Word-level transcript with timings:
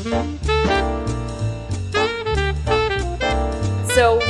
So, 0.00 0.06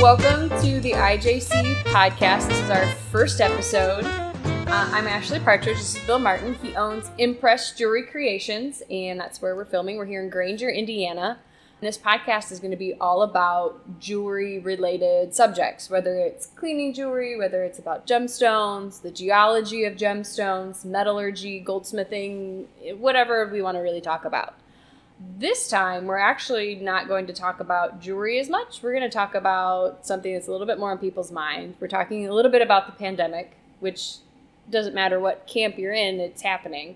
welcome 0.01 0.49
to 0.61 0.81
the 0.81 0.91
IJC 0.91 1.75
podcast. 1.83 2.49
This 2.49 2.59
is 2.59 2.69
our 2.69 2.85
first 3.09 3.39
episode. 3.39 4.03
Uh, 4.03 4.33
I'm 4.67 5.07
Ashley 5.07 5.39
Partridge. 5.39 5.77
This 5.77 5.95
is 5.95 6.03
Bill 6.03 6.19
Martin. 6.19 6.55
He 6.55 6.75
owns 6.75 7.09
Impress 7.17 7.73
Jewelry 7.73 8.05
Creations, 8.05 8.83
and 8.91 9.17
that's 9.17 9.41
where 9.41 9.55
we're 9.55 9.63
filming. 9.63 9.95
We're 9.95 10.07
here 10.07 10.21
in 10.21 10.29
Granger, 10.29 10.69
Indiana. 10.69 11.39
And 11.79 11.87
this 11.87 11.97
podcast 11.97 12.51
is 12.51 12.59
going 12.59 12.71
to 12.71 12.77
be 12.77 12.95
all 12.99 13.21
about 13.21 13.97
jewelry 13.97 14.59
related 14.59 15.33
subjects, 15.33 15.89
whether 15.89 16.17
it's 16.17 16.47
cleaning 16.47 16.93
jewelry, 16.93 17.37
whether 17.37 17.63
it's 17.63 17.79
about 17.79 18.05
gemstones, 18.05 19.01
the 19.01 19.11
geology 19.11 19.85
of 19.85 19.95
gemstones, 19.95 20.83
metallurgy, 20.83 21.63
goldsmithing, 21.65 22.65
whatever 22.97 23.47
we 23.47 23.61
want 23.61 23.77
to 23.77 23.79
really 23.79 24.01
talk 24.01 24.25
about. 24.25 24.55
This 25.37 25.67
time, 25.69 26.05
we're 26.05 26.17
actually 26.17 26.75
not 26.75 27.07
going 27.07 27.27
to 27.27 27.33
talk 27.33 27.59
about 27.59 27.99
jewelry 27.99 28.39
as 28.39 28.49
much. 28.49 28.81
We're 28.81 28.93
going 28.93 29.09
to 29.09 29.13
talk 29.13 29.35
about 29.35 30.05
something 30.05 30.33
that's 30.33 30.47
a 30.47 30.51
little 30.51 30.67
bit 30.67 30.79
more 30.79 30.91
on 30.91 30.97
people's 30.97 31.31
mind. 31.31 31.75
We're 31.79 31.87
talking 31.87 32.27
a 32.27 32.33
little 32.33 32.51
bit 32.51 32.61
about 32.61 32.85
the 32.87 32.93
pandemic, 32.93 33.57
which 33.79 34.17
doesn't 34.69 34.95
matter 34.95 35.19
what 35.19 35.45
camp 35.47 35.77
you're 35.77 35.93
in, 35.93 36.19
it's 36.19 36.41
happening. 36.41 36.95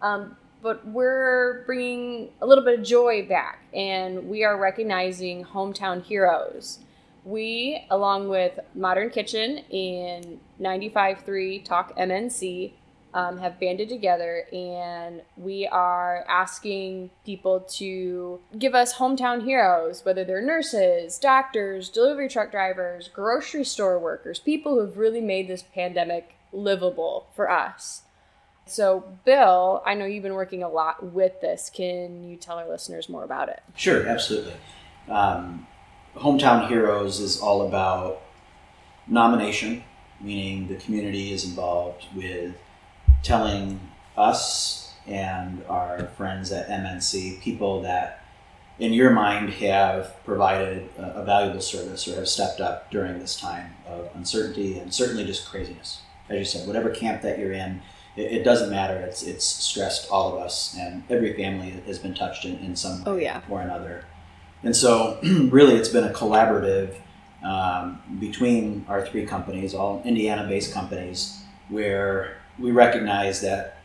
Um, 0.00 0.36
but 0.62 0.86
we're 0.86 1.64
bringing 1.66 2.30
a 2.40 2.46
little 2.46 2.64
bit 2.64 2.78
of 2.78 2.84
joy 2.84 3.26
back 3.26 3.64
and 3.72 4.28
we 4.28 4.44
are 4.44 4.58
recognizing 4.58 5.44
hometown 5.44 6.02
heroes. 6.02 6.80
We, 7.24 7.84
along 7.90 8.28
with 8.28 8.58
Modern 8.74 9.10
Kitchen 9.10 9.58
and 9.70 10.40
95.3 10.60 11.64
Talk 11.64 11.96
MNC, 11.96 12.72
um, 13.14 13.38
have 13.38 13.58
banded 13.58 13.88
together 13.88 14.44
and 14.52 15.22
we 15.36 15.66
are 15.66 16.24
asking 16.28 17.10
people 17.24 17.60
to 17.60 18.40
give 18.58 18.74
us 18.74 18.94
hometown 18.94 19.44
heroes, 19.44 20.04
whether 20.04 20.24
they're 20.24 20.42
nurses, 20.42 21.18
doctors, 21.18 21.88
delivery 21.88 22.28
truck 22.28 22.50
drivers, 22.50 23.08
grocery 23.08 23.64
store 23.64 23.98
workers, 23.98 24.38
people 24.38 24.74
who 24.74 24.80
have 24.80 24.98
really 24.98 25.20
made 25.20 25.48
this 25.48 25.62
pandemic 25.74 26.34
livable 26.52 27.26
for 27.34 27.50
us. 27.50 28.02
So, 28.66 29.04
Bill, 29.24 29.82
I 29.86 29.94
know 29.94 30.04
you've 30.04 30.22
been 30.22 30.34
working 30.34 30.62
a 30.62 30.68
lot 30.68 31.12
with 31.12 31.40
this. 31.40 31.70
Can 31.72 32.28
you 32.28 32.36
tell 32.36 32.58
our 32.58 32.68
listeners 32.68 33.08
more 33.08 33.24
about 33.24 33.48
it? 33.48 33.62
Sure, 33.74 34.06
absolutely. 34.06 34.52
Um, 35.08 35.66
Hometown 36.16 36.68
Heroes 36.68 37.20
is 37.20 37.40
all 37.40 37.66
about 37.66 38.20
nomination, 39.06 39.84
meaning 40.20 40.68
the 40.68 40.74
community 40.74 41.32
is 41.32 41.44
involved 41.44 42.04
with 42.14 42.54
telling 43.22 43.80
us 44.16 44.94
and 45.06 45.64
our 45.68 46.06
friends 46.16 46.52
at 46.52 46.68
MNC, 46.68 47.40
people 47.40 47.82
that 47.82 48.24
in 48.78 48.92
your 48.92 49.10
mind 49.10 49.50
have 49.50 50.14
provided 50.24 50.88
a, 50.96 51.24
valuable 51.24 51.60
service 51.60 52.06
or 52.06 52.14
have 52.14 52.28
stepped 52.28 52.60
up 52.60 52.90
during 52.90 53.18
this 53.18 53.38
time 53.38 53.74
of 53.86 54.08
uncertainty 54.14 54.78
and 54.78 54.92
certainly 54.92 55.24
just 55.24 55.48
craziness. 55.48 56.02
As 56.28 56.38
you 56.38 56.44
said, 56.44 56.66
whatever 56.66 56.90
camp 56.90 57.22
that 57.22 57.38
you're 57.38 57.52
in, 57.52 57.82
it, 58.16 58.32
it, 58.32 58.44
doesn't 58.44 58.70
matter. 58.70 58.96
It's 58.98 59.22
it's 59.22 59.44
stressed 59.44 60.10
all 60.10 60.34
of 60.34 60.42
us, 60.42 60.76
and 60.78 61.02
every 61.08 61.32
family 61.34 61.70
has 61.86 61.98
been 61.98 62.14
touched 62.14 62.44
in, 62.44 62.56
in 62.58 62.76
some 62.76 63.02
oh, 63.06 63.16
yeah. 63.16 63.40
or 63.48 63.62
another. 63.62 64.04
And 64.62 64.76
so, 64.76 65.18
really, 65.22 65.74
it's 65.74 65.88
been 65.88 66.04
a 66.04 66.12
collaborative 66.12 66.94
um, 67.42 68.00
between 68.20 68.84
our 68.88 69.06
three 69.06 69.24
companies, 69.24 69.74
all 69.74 70.02
Indiana-based 70.04 70.72
companies, 70.72 71.42
where 71.68 72.36
we 72.58 72.70
recognize 72.70 73.40
that 73.40 73.78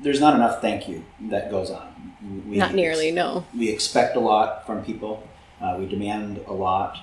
there's 0.00 0.20
not 0.20 0.34
enough 0.34 0.60
thank 0.60 0.88
you 0.88 1.04
that 1.28 1.50
goes 1.50 1.70
on. 1.70 2.12
We, 2.46 2.56
not 2.56 2.74
nearly, 2.74 3.10
no. 3.10 3.44
We 3.56 3.70
expect 3.70 4.16
a 4.16 4.20
lot 4.20 4.66
from 4.66 4.84
people. 4.84 5.26
Uh, 5.60 5.76
we 5.78 5.86
demand 5.86 6.40
a 6.46 6.52
lot, 6.52 6.98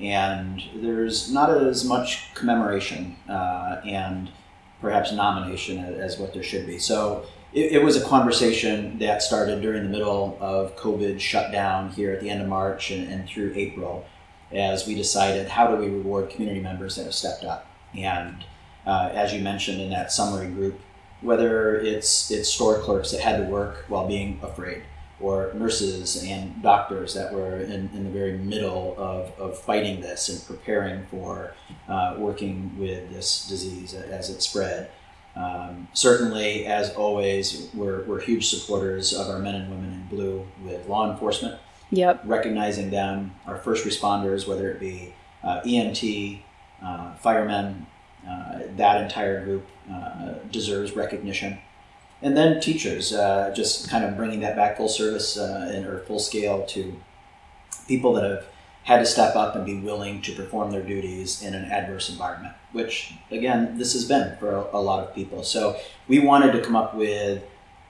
and 0.00 0.62
there's 0.74 1.32
not 1.32 1.50
as 1.50 1.84
much 1.84 2.32
commemoration 2.34 3.16
uh, 3.28 3.80
and 3.86 4.30
perhaps 4.80 5.12
nomination 5.12 5.78
as 5.78 6.18
what 6.18 6.34
there 6.34 6.42
should 6.42 6.66
be. 6.66 6.78
So 6.78 7.24
it, 7.52 7.72
it, 7.72 7.82
was 7.82 7.96
a 7.96 8.04
conversation 8.04 8.98
that 8.98 9.22
started 9.22 9.62
during 9.62 9.84
the 9.84 9.88
middle 9.88 10.36
of 10.40 10.76
COVID 10.76 11.18
shutdown 11.20 11.90
here 11.90 12.12
at 12.12 12.20
the 12.20 12.28
end 12.28 12.42
of 12.42 12.48
March 12.48 12.90
and, 12.90 13.10
and 13.10 13.26
through 13.26 13.52
April 13.54 14.04
as 14.52 14.86
we 14.86 14.94
decided 14.94 15.48
how 15.48 15.68
do 15.68 15.76
we 15.76 15.88
reward 15.88 16.30
community 16.30 16.60
members 16.60 16.96
that 16.96 17.04
have 17.04 17.14
stepped 17.14 17.44
up. 17.44 17.66
And 17.96 18.44
uh, 18.86 19.10
as 19.12 19.32
you 19.32 19.40
mentioned 19.40 19.80
in 19.80 19.90
that 19.90 20.12
summary 20.12 20.48
group, 20.48 20.80
whether 21.20 21.76
it's 21.76 22.30
it's 22.30 22.48
store 22.48 22.80
clerks 22.80 23.10
that 23.10 23.20
had 23.20 23.38
to 23.38 23.44
work 23.44 23.84
while 23.88 24.06
being 24.06 24.38
afraid, 24.42 24.82
or 25.20 25.52
nurses 25.54 26.22
and 26.24 26.62
doctors 26.62 27.14
that 27.14 27.32
were 27.32 27.56
in, 27.58 27.90
in 27.94 28.04
the 28.04 28.10
very 28.10 28.36
middle 28.36 28.94
of, 28.98 29.32
of 29.38 29.58
fighting 29.58 30.00
this 30.00 30.28
and 30.28 30.44
preparing 30.46 31.06
for 31.06 31.54
uh, 31.88 32.14
working 32.18 32.76
with 32.78 33.10
this 33.10 33.48
disease 33.48 33.94
as 33.94 34.28
it 34.28 34.42
spread. 34.42 34.90
Um, 35.36 35.88
certainly, 35.94 36.66
as 36.66 36.94
always, 36.94 37.68
we're, 37.74 38.04
we're 38.04 38.20
huge 38.20 38.48
supporters 38.48 39.12
of 39.12 39.28
our 39.28 39.38
men 39.38 39.56
and 39.56 39.70
women 39.70 39.92
in 39.92 40.06
blue 40.06 40.46
with 40.64 40.86
law 40.88 41.10
enforcement. 41.10 41.58
Yep. 41.90 42.22
Recognizing 42.24 42.90
them, 42.90 43.34
our 43.46 43.58
first 43.58 43.84
responders, 43.84 44.46
whether 44.46 44.70
it 44.70 44.78
be 44.78 45.14
uh, 45.42 45.60
EMT, 45.62 46.40
uh, 46.84 47.14
firemen, 47.16 47.86
that 48.76 49.02
entire 49.02 49.44
group 49.44 49.66
uh, 49.90 50.34
deserves 50.50 50.96
recognition 50.96 51.58
and 52.24 52.34
then 52.34 52.58
teachers, 52.58 53.12
uh, 53.12 53.52
just 53.54 53.90
kind 53.90 54.02
of 54.02 54.16
bringing 54.16 54.40
that 54.40 54.56
back 54.56 54.78
full 54.78 54.88
service 54.88 55.36
uh, 55.36 55.70
and, 55.70 55.86
or 55.86 55.98
full 56.00 56.18
scale 56.18 56.64
to 56.68 56.98
people 57.86 58.14
that 58.14 58.24
have 58.24 58.46
had 58.84 58.98
to 58.98 59.06
step 59.06 59.36
up 59.36 59.54
and 59.54 59.66
be 59.66 59.78
willing 59.78 60.22
to 60.22 60.32
perform 60.32 60.70
their 60.70 60.82
duties 60.82 61.42
in 61.42 61.54
an 61.54 61.66
adverse 61.66 62.08
environment, 62.08 62.54
which 62.72 63.12
again, 63.30 63.76
this 63.76 63.92
has 63.92 64.06
been 64.06 64.36
for 64.38 64.56
a, 64.56 64.76
a 64.76 64.80
lot 64.80 65.06
of 65.06 65.14
people. 65.14 65.42
So 65.42 65.76
we 66.08 66.18
wanted 66.18 66.52
to 66.52 66.62
come 66.62 66.74
up 66.74 66.94
with 66.94 67.42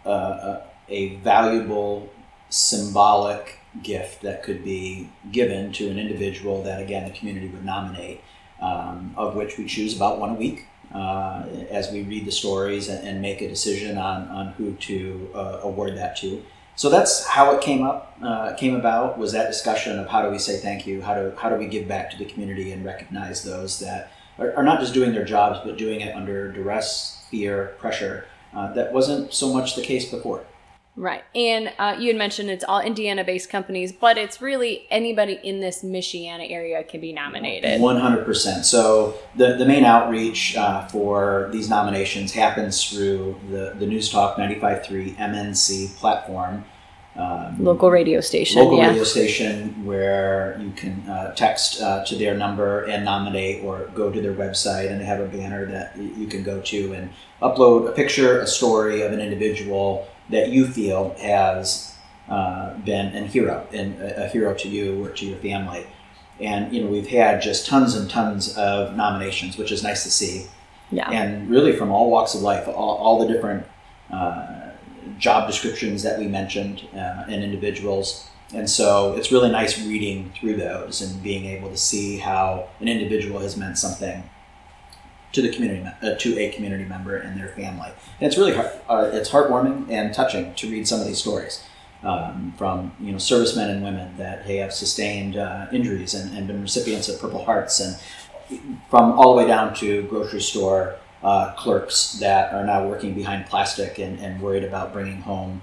uh, 0.04 0.60
a 0.88 1.14
valuable 1.16 2.12
symbolic 2.48 3.60
gift 3.84 4.22
that 4.22 4.42
could 4.42 4.64
be 4.64 5.10
given 5.30 5.72
to 5.72 5.88
an 5.88 5.98
individual 5.98 6.62
that 6.64 6.80
again 6.80 7.04
the 7.08 7.16
community 7.16 7.48
would 7.48 7.64
nominate, 7.64 8.20
um, 8.64 9.14
of 9.16 9.36
which 9.36 9.58
we 9.58 9.66
choose 9.66 9.94
about 9.94 10.18
one 10.18 10.30
a 10.30 10.34
week 10.34 10.66
uh, 10.94 11.44
as 11.70 11.90
we 11.92 12.02
read 12.02 12.24
the 12.24 12.32
stories 12.32 12.88
and, 12.88 13.06
and, 13.06 13.20
make 13.20 13.42
a 13.42 13.48
decision 13.48 13.98
on, 13.98 14.28
on 14.28 14.46
who 14.52 14.72
to 14.74 15.28
uh, 15.34 15.60
award 15.62 15.96
that 15.96 16.16
to. 16.16 16.42
So 16.76 16.88
that's 16.88 17.26
how 17.26 17.54
it 17.54 17.60
came 17.60 17.82
up, 17.84 18.16
uh, 18.22 18.54
came 18.54 18.74
about 18.74 19.18
was 19.18 19.32
that 19.32 19.48
discussion 19.48 19.98
of 19.98 20.08
how 20.08 20.22
do 20.22 20.30
we 20.30 20.38
say 20.38 20.56
thank 20.56 20.86
you, 20.86 21.02
how 21.02 21.14
do, 21.14 21.32
how 21.36 21.50
do 21.50 21.56
we 21.56 21.66
give 21.66 21.86
back 21.86 22.10
to 22.12 22.16
the 22.16 22.24
community 22.24 22.72
and 22.72 22.84
recognize 22.84 23.42
those 23.42 23.80
that 23.80 24.12
are, 24.38 24.54
are 24.56 24.62
not 24.62 24.80
just 24.80 24.94
doing 24.94 25.12
their 25.12 25.24
jobs, 25.24 25.58
but 25.64 25.76
doing 25.76 26.00
it 26.00 26.14
under 26.14 26.50
duress, 26.50 27.26
fear, 27.30 27.74
pressure. 27.78 28.26
Uh, 28.54 28.72
that 28.72 28.92
wasn't 28.92 29.32
so 29.32 29.52
much 29.52 29.74
the 29.74 29.82
case 29.82 30.08
before. 30.08 30.44
Right. 30.96 31.24
And 31.34 31.72
uh, 31.78 31.96
you 31.98 32.08
had 32.08 32.16
mentioned 32.16 32.50
it's 32.50 32.62
all 32.62 32.80
Indiana 32.80 33.24
based 33.24 33.50
companies, 33.50 33.92
but 33.92 34.16
it's 34.16 34.40
really 34.40 34.86
anybody 34.90 35.40
in 35.42 35.60
this 35.60 35.82
Michiana 35.82 36.48
area 36.48 36.84
can 36.84 37.00
be 37.00 37.12
nominated. 37.12 37.80
100%. 37.80 38.64
So 38.64 39.14
the, 39.34 39.56
the 39.56 39.66
main 39.66 39.84
outreach 39.84 40.56
uh, 40.56 40.86
for 40.86 41.48
these 41.50 41.68
nominations 41.68 42.32
happens 42.32 42.88
through 42.88 43.40
the, 43.50 43.74
the 43.76 43.86
News 43.86 44.08
Talk 44.08 44.36
95.3 44.36 45.16
MNC 45.16 45.96
platform. 45.96 46.64
Um, 47.16 47.62
local 47.62 47.90
radio 47.90 48.20
station. 48.20 48.60
Local 48.60 48.78
yeah. 48.78 48.88
radio 48.88 49.04
station 49.04 49.84
where 49.84 50.58
you 50.60 50.72
can 50.72 51.08
uh, 51.08 51.34
text 51.34 51.80
uh, 51.80 52.04
to 52.06 52.16
their 52.16 52.36
number 52.36 52.84
and 52.84 53.04
nominate, 53.04 53.64
or 53.64 53.88
go 53.94 54.10
to 54.10 54.20
their 54.20 54.34
website 54.34 54.90
and 54.90 55.00
they 55.00 55.04
have 55.04 55.20
a 55.20 55.26
banner 55.26 55.64
that 55.66 55.96
you 55.96 56.26
can 56.26 56.42
go 56.42 56.60
to 56.62 56.92
and 56.92 57.10
upload 57.40 57.88
a 57.88 57.92
picture, 57.92 58.40
a 58.40 58.46
story 58.46 59.02
of 59.02 59.12
an 59.12 59.20
individual 59.20 60.08
that 60.30 60.48
you 60.50 60.66
feel 60.66 61.14
has 61.20 61.94
uh, 62.28 62.74
been 62.78 63.14
a 63.14 63.26
hero 63.26 63.66
and 63.72 64.00
a, 64.00 64.28
hero 64.28 64.54
to 64.54 64.68
you 64.68 65.04
or 65.04 65.10
to 65.10 65.26
your 65.26 65.38
family. 65.38 65.86
And 66.40 66.74
you 66.74 66.82
know 66.82 66.90
we've 66.90 67.08
had 67.08 67.42
just 67.42 67.66
tons 67.66 67.94
and 67.94 68.10
tons 68.10 68.56
of 68.56 68.96
nominations, 68.96 69.56
which 69.56 69.70
is 69.70 69.82
nice 69.82 70.02
to 70.04 70.10
see. 70.10 70.46
Yeah. 70.90 71.10
And 71.10 71.48
really 71.48 71.74
from 71.76 71.90
all 71.90 72.10
walks 72.10 72.34
of 72.34 72.42
life, 72.42 72.66
all, 72.66 72.96
all 72.96 73.18
the 73.18 73.32
different 73.32 73.66
uh, 74.10 74.70
job 75.18 75.46
descriptions 75.46 76.02
that 76.02 76.18
we 76.18 76.26
mentioned 76.26 76.86
uh, 76.94 77.24
and 77.28 77.42
individuals. 77.42 78.28
And 78.52 78.68
so 78.68 79.14
it's 79.14 79.32
really 79.32 79.50
nice 79.50 79.78
reading 79.84 80.32
through 80.38 80.56
those 80.56 81.00
and 81.00 81.22
being 81.22 81.46
able 81.46 81.70
to 81.70 81.76
see 81.76 82.18
how 82.18 82.68
an 82.80 82.88
individual 82.88 83.40
has 83.40 83.56
meant 83.56 83.78
something 83.78 84.22
to 85.34 85.42
the 85.42 85.50
community, 85.50 85.84
uh, 86.02 86.14
to 86.14 86.38
a 86.38 86.50
community 86.50 86.84
member 86.84 87.16
and 87.16 87.38
their 87.38 87.48
family. 87.48 87.90
And 88.20 88.26
it's 88.26 88.38
really 88.38 88.54
heart, 88.54 88.72
uh, 88.88 89.10
it's 89.12 89.30
heartwarming 89.30 89.90
and 89.90 90.14
touching 90.14 90.54
to 90.54 90.70
read 90.70 90.88
some 90.88 91.00
of 91.00 91.06
these 91.06 91.18
stories 91.18 91.62
um, 92.04 92.54
from 92.56 92.92
you 93.00 93.12
know 93.12 93.18
servicemen 93.18 93.70
and 93.70 93.82
women 93.82 94.16
that 94.16 94.44
have 94.46 94.72
sustained 94.72 95.36
uh, 95.36 95.66
injuries 95.72 96.14
and, 96.14 96.36
and, 96.36 96.46
been 96.46 96.60
recipients 96.62 97.08
of 97.08 97.20
Purple 97.20 97.44
Hearts, 97.44 97.80
and 97.80 97.96
from 98.90 99.12
all 99.12 99.34
the 99.34 99.42
way 99.42 99.48
down 99.48 99.74
to 99.76 100.02
grocery 100.02 100.40
store 100.40 100.96
uh, 101.22 101.52
clerks 101.54 102.12
that 102.20 102.52
are 102.52 102.64
now 102.64 102.86
working 102.86 103.14
behind 103.14 103.46
plastic 103.46 103.98
and, 103.98 104.20
and 104.20 104.40
worried 104.40 104.64
about 104.64 104.92
bringing 104.92 105.22
home 105.22 105.62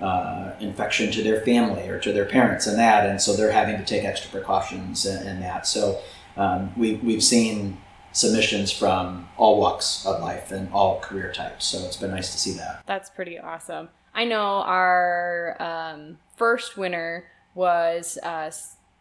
uh, 0.00 0.52
infection 0.60 1.12
to 1.12 1.22
their 1.22 1.42
family 1.42 1.86
or 1.88 1.98
to 2.00 2.12
their 2.12 2.24
parents 2.24 2.66
and 2.66 2.78
that, 2.78 3.08
and 3.08 3.20
so 3.20 3.36
they're 3.36 3.52
having 3.52 3.76
to 3.76 3.84
take 3.84 4.04
extra 4.04 4.30
precautions 4.30 5.04
and, 5.04 5.28
and 5.28 5.42
that. 5.42 5.66
So 5.66 6.00
um, 6.36 6.72
we, 6.76 6.94
we've 6.94 7.22
seen 7.22 7.76
submissions 8.12 8.70
from 8.70 9.28
all 9.36 9.58
walks 9.58 10.04
of 10.06 10.20
life 10.20 10.52
and 10.52 10.72
all 10.72 11.00
career 11.00 11.32
types. 11.32 11.66
So 11.66 11.78
it's 11.86 11.96
been 11.96 12.10
nice 12.10 12.32
to 12.32 12.38
see 12.38 12.52
that. 12.52 12.82
That's 12.86 13.10
pretty 13.10 13.38
awesome. 13.38 13.88
I 14.14 14.24
know 14.24 14.62
our 14.62 15.56
um, 15.60 16.18
first 16.36 16.76
winner 16.76 17.24
was 17.54 18.18
uh, 18.22 18.50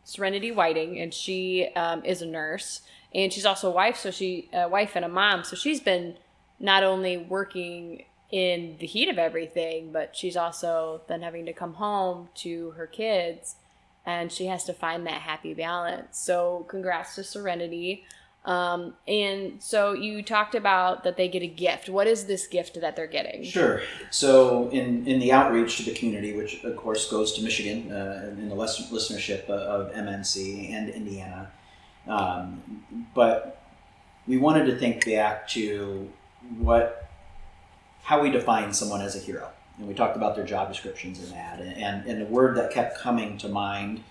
Serenity 0.04 0.52
Whiting, 0.52 1.00
and 1.00 1.13
she 1.13 1.69
um, 1.75 2.04
is 2.06 2.22
a 2.22 2.25
nurse, 2.25 2.81
and 3.13 3.31
she's 3.31 3.46
also 3.46 3.69
a 3.69 3.74
wife. 3.74 3.98
So 3.98 4.12
she 4.12 4.50
a 4.54 4.69
wife 4.69 4.96
and 4.96 5.06
a 5.06 5.10
mom. 5.10 5.44
So 5.44 5.56
she's 5.56 5.80
been 5.80 6.16
not 6.60 6.84
only 6.84 7.18
working 7.18 8.06
in 8.31 8.78
the 8.80 8.88
heat 8.88 9.10
of 9.10 9.18
everything, 9.18 9.92
but 9.92 10.16
she's 10.16 10.38
also 10.38 11.02
then 11.07 11.22
having 11.22 11.46
to 11.46 11.54
come 11.54 11.74
home 11.74 12.30
to 12.36 12.72
her 12.72 12.88
kids, 12.88 13.56
and 14.06 14.31
she 14.31 14.46
has 14.46 14.64
to 14.66 14.74
find 14.74 15.06
that 15.06 15.22
happy 15.22 15.54
balance. 15.54 16.18
So 16.18 16.66
congrats 16.69 17.16
to 17.16 17.24
Serenity. 17.24 18.06
Um, 18.44 18.96
and 19.08 19.62
so 19.62 19.94
you 19.94 20.24
talked 20.24 20.56
about 20.56 21.04
that 21.04 21.16
they 21.16 21.28
get 21.28 21.44
a 21.44 21.48
gift. 21.48 21.90
What 21.90 22.08
is 22.08 22.26
this 22.26 22.48
gift 22.48 22.80
that 22.82 22.96
they're 22.96 23.06
getting? 23.06 23.44
Sure. 23.44 23.82
So 24.10 24.68
in, 24.70 25.06
in 25.06 25.20
the 25.20 25.32
outreach 25.32 25.78
to 25.78 25.84
the 25.84 25.94
community, 25.94 26.36
which 26.36 26.64
of 26.64 26.76
course 26.76 27.10
goes 27.10 27.34
to 27.34 27.44
Michigan 27.44 27.92
uh, 27.92 28.30
in 28.30 28.50
the 28.50 28.56
listenership 28.56 29.48
of 29.48 29.94
MNC 29.94 30.72
and 30.72 30.90
Indiana, 30.90 31.52
um, 32.08 32.84
but 33.14 33.62
we 34.28 34.38
wanted 34.38 34.66
to 34.66 34.78
think 34.78 35.06
back 35.06 35.48
to 35.50 36.10
what 36.58 37.10
how 38.04 38.20
we 38.22 38.32
define 38.32 38.74
someone 38.74 39.02
as 39.02 39.16
a 39.16 39.20
hero. 39.20 39.50
And 39.78 39.88
we 39.88 39.94
talked 39.94 40.18
about 40.18 40.36
their 40.36 40.46
job 40.46 40.70
descriptions 40.70 41.20
and 41.20 41.32
that. 41.34 41.60
And, 41.60 42.08
and 42.08 42.22
the 42.22 42.26
word 42.26 42.58
that 42.58 42.72
kept 42.72 42.98
coming 42.98 43.38
to 43.38 43.48
mind 43.48 44.04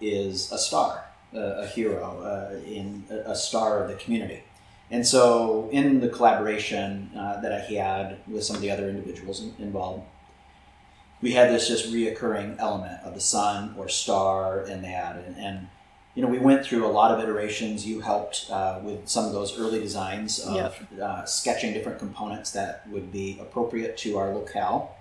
is 0.00 0.50
a 0.50 0.58
star 0.58 1.07
a, 1.34 1.66
hero, 1.66 2.20
uh, 2.22 2.56
in 2.66 3.04
a, 3.10 3.34
star 3.34 3.82
of 3.82 3.88
the 3.88 3.94
community. 3.94 4.42
And 4.90 5.06
so, 5.06 5.68
in 5.70 6.00
the 6.00 6.08
collaboration 6.08 7.10
uh, 7.16 7.40
that 7.40 7.52
I 7.52 7.58
had 7.58 8.18
with 8.26 8.44
some 8.44 8.56
of 8.56 8.62
the 8.62 8.70
other 8.70 8.88
individuals 8.88 9.42
involved, 9.58 10.04
we 11.20 11.32
had 11.32 11.50
this 11.50 11.68
just 11.68 11.92
reoccurring 11.92 12.56
element 12.58 13.02
of 13.02 13.14
the 13.14 13.20
sun 13.20 13.74
or 13.76 13.88
star 13.88 14.62
and 14.62 14.84
that. 14.84 15.16
And, 15.16 15.36
and 15.36 15.68
you 16.14 16.22
know, 16.22 16.28
we 16.28 16.38
went 16.38 16.64
through 16.64 16.86
a 16.86 16.88
lot 16.88 17.10
of 17.10 17.20
iterations. 17.22 17.86
You 17.86 18.00
helped 18.00 18.46
uh, 18.50 18.80
with 18.82 19.08
some 19.08 19.26
of 19.26 19.32
those 19.32 19.58
early 19.58 19.80
designs 19.80 20.40
of 20.40 20.56
yep. 20.56 21.00
uh, 21.00 21.24
sketching 21.24 21.74
different 21.74 21.98
components 21.98 22.50
that 22.52 22.88
would 22.88 23.12
be 23.12 23.38
appropriate 23.40 23.96
to 23.98 24.16
our 24.16 24.34
locale 24.34 24.96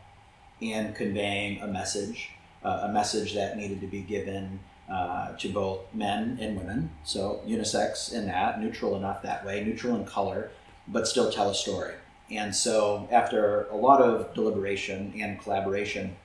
and 0.62 0.96
conveying 0.96 1.62
a 1.62 1.68
message, 1.68 2.32
uh, 2.64 2.82
a 2.84 2.92
message 2.92 3.36
that 3.36 3.58
needed 3.58 3.80
to 3.82 3.88
be 3.88 4.02
given 4.02 4.60
uh, 4.90 5.36
to 5.38 5.50
both 5.50 5.80
men 5.94 6.38
and 6.40 6.58
women. 6.58 6.90
So 7.04 7.42
unisex 7.46 8.14
in 8.14 8.28
that, 8.28 8.62
neutral 8.62 8.96
enough 8.96 9.22
that 9.24 9.46
way, 9.46 9.64
neutral 9.64 9.96
in 9.96 10.06
color, 10.06 10.50
but 10.88 11.08
still 11.08 11.32
tell 11.32 11.50
a 11.50 11.56
story. 11.56 11.94
And 12.32 12.56
so 12.56 13.08
after 13.12 13.68
a 13.72 13.76
lot 13.76 14.02
of 14.02 14.34
deliberation 14.34 15.14
and 15.20 15.40
collaboration, 15.40 16.16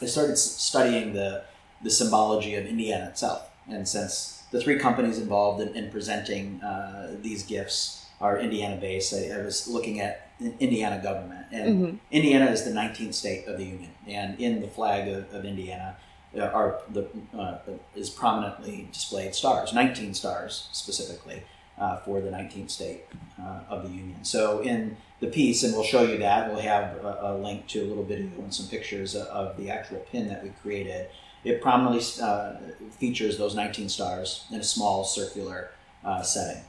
I 0.00 0.06
started 0.06 0.36
studying 0.36 1.12
the, 1.12 1.44
the 1.82 1.90
symbology 1.90 2.54
of 2.54 2.66
Indiana 2.66 3.06
itself. 3.06 3.48
And 3.68 3.86
since 3.86 4.44
the 4.50 4.60
three 4.60 4.78
companies 4.78 5.18
involved 5.18 5.60
in, 5.60 5.74
in 5.76 5.90
presenting 5.90 6.60
uh, 6.62 7.16
these 7.20 7.42
gifts 7.44 8.06
are 8.20 8.38
Indiana 8.38 8.76
based, 8.76 9.14
I, 9.14 9.30
I, 9.30 9.42
was 9.42 9.68
looking 9.68 10.00
at 10.00 10.30
Indiana 10.58 11.00
government. 11.02 11.46
And 11.52 11.68
mm-hmm. 11.68 11.96
Indiana 12.10 12.46
is 12.46 12.64
the 12.64 12.70
19th 12.70 13.14
state 13.14 13.46
of 13.46 13.58
the 13.58 13.64
Union. 13.64 13.90
And 14.06 14.40
in 14.40 14.60
the 14.60 14.68
flag 14.68 15.08
of, 15.08 15.32
of 15.32 15.44
Indiana, 15.44 15.96
are 16.36 16.80
the 16.90 17.08
uh, 17.36 17.58
is 17.94 18.10
prominently 18.10 18.88
displayed 18.92 19.34
stars, 19.34 19.72
19 19.72 20.14
stars 20.14 20.68
specifically 20.72 21.42
uh, 21.78 21.96
for 21.98 22.20
the 22.20 22.30
19th 22.30 22.70
state 22.70 23.04
uh, 23.40 23.60
of 23.68 23.82
the 23.82 23.88
Union. 23.88 24.24
So 24.24 24.60
in 24.60 24.96
the 25.20 25.28
piece, 25.28 25.62
and 25.62 25.72
we'll 25.72 25.84
show 25.84 26.02
you 26.02 26.18
that, 26.18 26.50
we'll 26.50 26.60
have 26.60 26.96
a, 27.04 27.18
a, 27.22 27.38
link 27.38 27.66
to 27.68 27.80
a 27.80 27.86
little 27.86 28.04
video 28.04 28.30
and 28.38 28.54
some 28.54 28.66
pictures 28.68 29.14
of 29.14 29.56
the 29.56 29.70
actual 29.70 29.98
pin 30.10 30.28
that 30.28 30.42
we 30.42 30.50
created. 30.62 31.08
It 31.44 31.62
prominently 31.62 32.04
uh, 32.22 32.54
features 32.90 33.38
those 33.38 33.54
19 33.54 33.88
stars 33.88 34.46
in 34.50 34.60
a 34.60 34.64
small 34.64 35.04
circular 35.04 35.70
uh, 36.04 36.22
setting. 36.22 36.62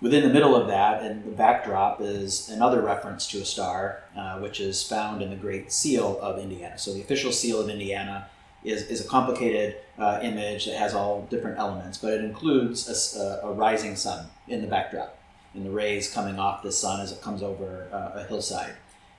Within 0.00 0.22
the 0.22 0.32
middle 0.32 0.56
of 0.56 0.68
that, 0.68 1.02
and 1.02 1.24
the 1.24 1.30
backdrop, 1.30 2.00
is 2.00 2.48
another 2.48 2.80
reference 2.80 3.26
to 3.28 3.40
a 3.42 3.44
star, 3.44 4.02
which 4.40 4.58
is 4.58 4.82
found 4.82 5.20
in 5.20 5.28
the 5.28 5.36
Great 5.36 5.70
Seal 5.70 6.18
of 6.22 6.38
Indiana. 6.38 6.78
So 6.78 6.94
the 6.94 7.02
official 7.02 7.32
seal 7.32 7.60
of 7.60 7.68
Indiana 7.68 8.26
is, 8.64 8.82
is 8.84 9.04
a 9.04 9.08
complicated 9.08 9.76
uh, 9.98 10.20
image 10.22 10.66
that 10.66 10.76
has 10.76 10.94
all 10.94 11.22
different 11.30 11.58
elements, 11.58 11.98
but 11.98 12.12
it 12.12 12.24
includes 12.24 13.16
a, 13.16 13.40
a, 13.46 13.52
rising 13.52 13.96
sun 13.96 14.26
in 14.48 14.60
the 14.60 14.66
backdrop 14.66 15.18
and 15.54 15.64
the 15.64 15.70
rays 15.70 16.12
coming 16.12 16.38
off 16.38 16.62
the 16.62 16.72
sun 16.72 17.00
as 17.00 17.12
it 17.12 17.20
comes 17.20 17.42
over 17.42 17.88
uh, 17.92 18.20
a 18.20 18.24
hillside. 18.24 18.74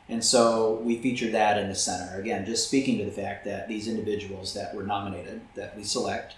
And 0.09 0.23
so 0.23 0.75
we 0.83 0.97
featured 0.97 1.33
that 1.33 1.57
in 1.57 1.69
the 1.69 1.75
center. 1.75 2.19
Again, 2.19 2.45
just 2.45 2.67
speaking 2.67 2.97
to 2.97 3.05
the 3.05 3.11
fact 3.11 3.45
that 3.45 3.67
these 3.67 3.87
individuals 3.87 4.53
that 4.53 4.75
were 4.75 4.83
nominated, 4.83 5.41
that 5.55 5.75
we 5.75 5.83
select, 5.83 6.35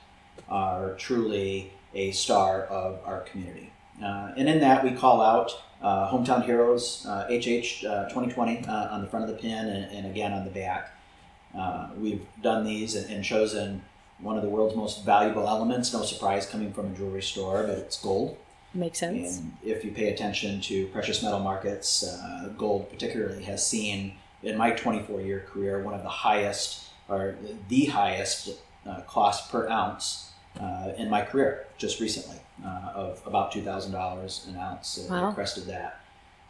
are 0.47 0.93
truly 0.95 1.73
a 1.93 2.11
star 2.11 2.63
of 2.63 2.99
our 3.05 3.21
community. 3.21 3.71
Uh, 4.03 4.31
and 4.37 4.49
in 4.49 4.59
that, 4.59 4.83
we 4.83 4.91
call 4.91 5.21
out 5.21 5.51
uh, 5.81 6.09
Hometown 6.09 6.43
Heroes, 6.45 7.05
HH 7.05 7.85
uh, 7.85 8.09
2020 8.09 8.65
uh, 8.65 8.87
on 8.89 9.01
the 9.01 9.07
front 9.07 9.29
of 9.29 9.35
the 9.35 9.41
pin 9.41 9.67
and, 9.67 9.91
and 9.91 10.07
again 10.07 10.33
on 10.33 10.45
the 10.45 10.51
back. 10.51 10.92
Uh, 11.57 11.89
we've 11.97 12.25
done 12.41 12.63
these 12.65 12.95
and, 12.95 13.23
chosen 13.23 13.83
one 14.19 14.37
of 14.37 14.43
the 14.43 14.49
world's 14.49 14.75
most 14.75 15.05
valuable 15.05 15.47
elements. 15.47 15.93
No 15.93 16.03
surprise 16.03 16.45
coming 16.45 16.73
from 16.73 16.87
a 16.87 16.95
jewelry 16.95 17.21
store, 17.21 17.63
but 17.63 17.77
it's 17.77 17.99
gold. 17.99 18.37
Makes 18.73 18.99
sense. 18.99 19.37
And 19.37 19.53
if 19.63 19.85
you 19.85 19.91
pay 19.91 20.11
attention 20.11 20.61
to 20.61 20.87
precious 20.87 21.21
metal 21.21 21.39
markets, 21.39 22.03
uh, 22.03 22.49
gold 22.57 22.89
particularly 22.89 23.43
has 23.43 23.65
seen 23.65 24.13
in 24.41 24.57
my 24.57 24.71
24 24.71 25.21
year 25.21 25.45
career 25.47 25.83
one 25.83 25.93
of 25.93 26.03
the 26.03 26.09
highest 26.09 26.89
or 27.07 27.35
the 27.69 27.85
highest 27.85 28.49
uh, 28.87 29.01
cost 29.01 29.51
per 29.51 29.69
ounce 29.69 30.31
uh, 30.59 30.91
in 30.97 31.09
my 31.09 31.21
career 31.21 31.65
just 31.77 31.99
recently 31.99 32.37
uh, 32.65 32.91
of 32.93 33.21
about 33.25 33.51
$2,000 33.51 34.47
an 34.47 34.57
ounce. 34.57 35.07
Wow. 35.09 35.31
crested 35.31 35.65
that. 35.65 36.02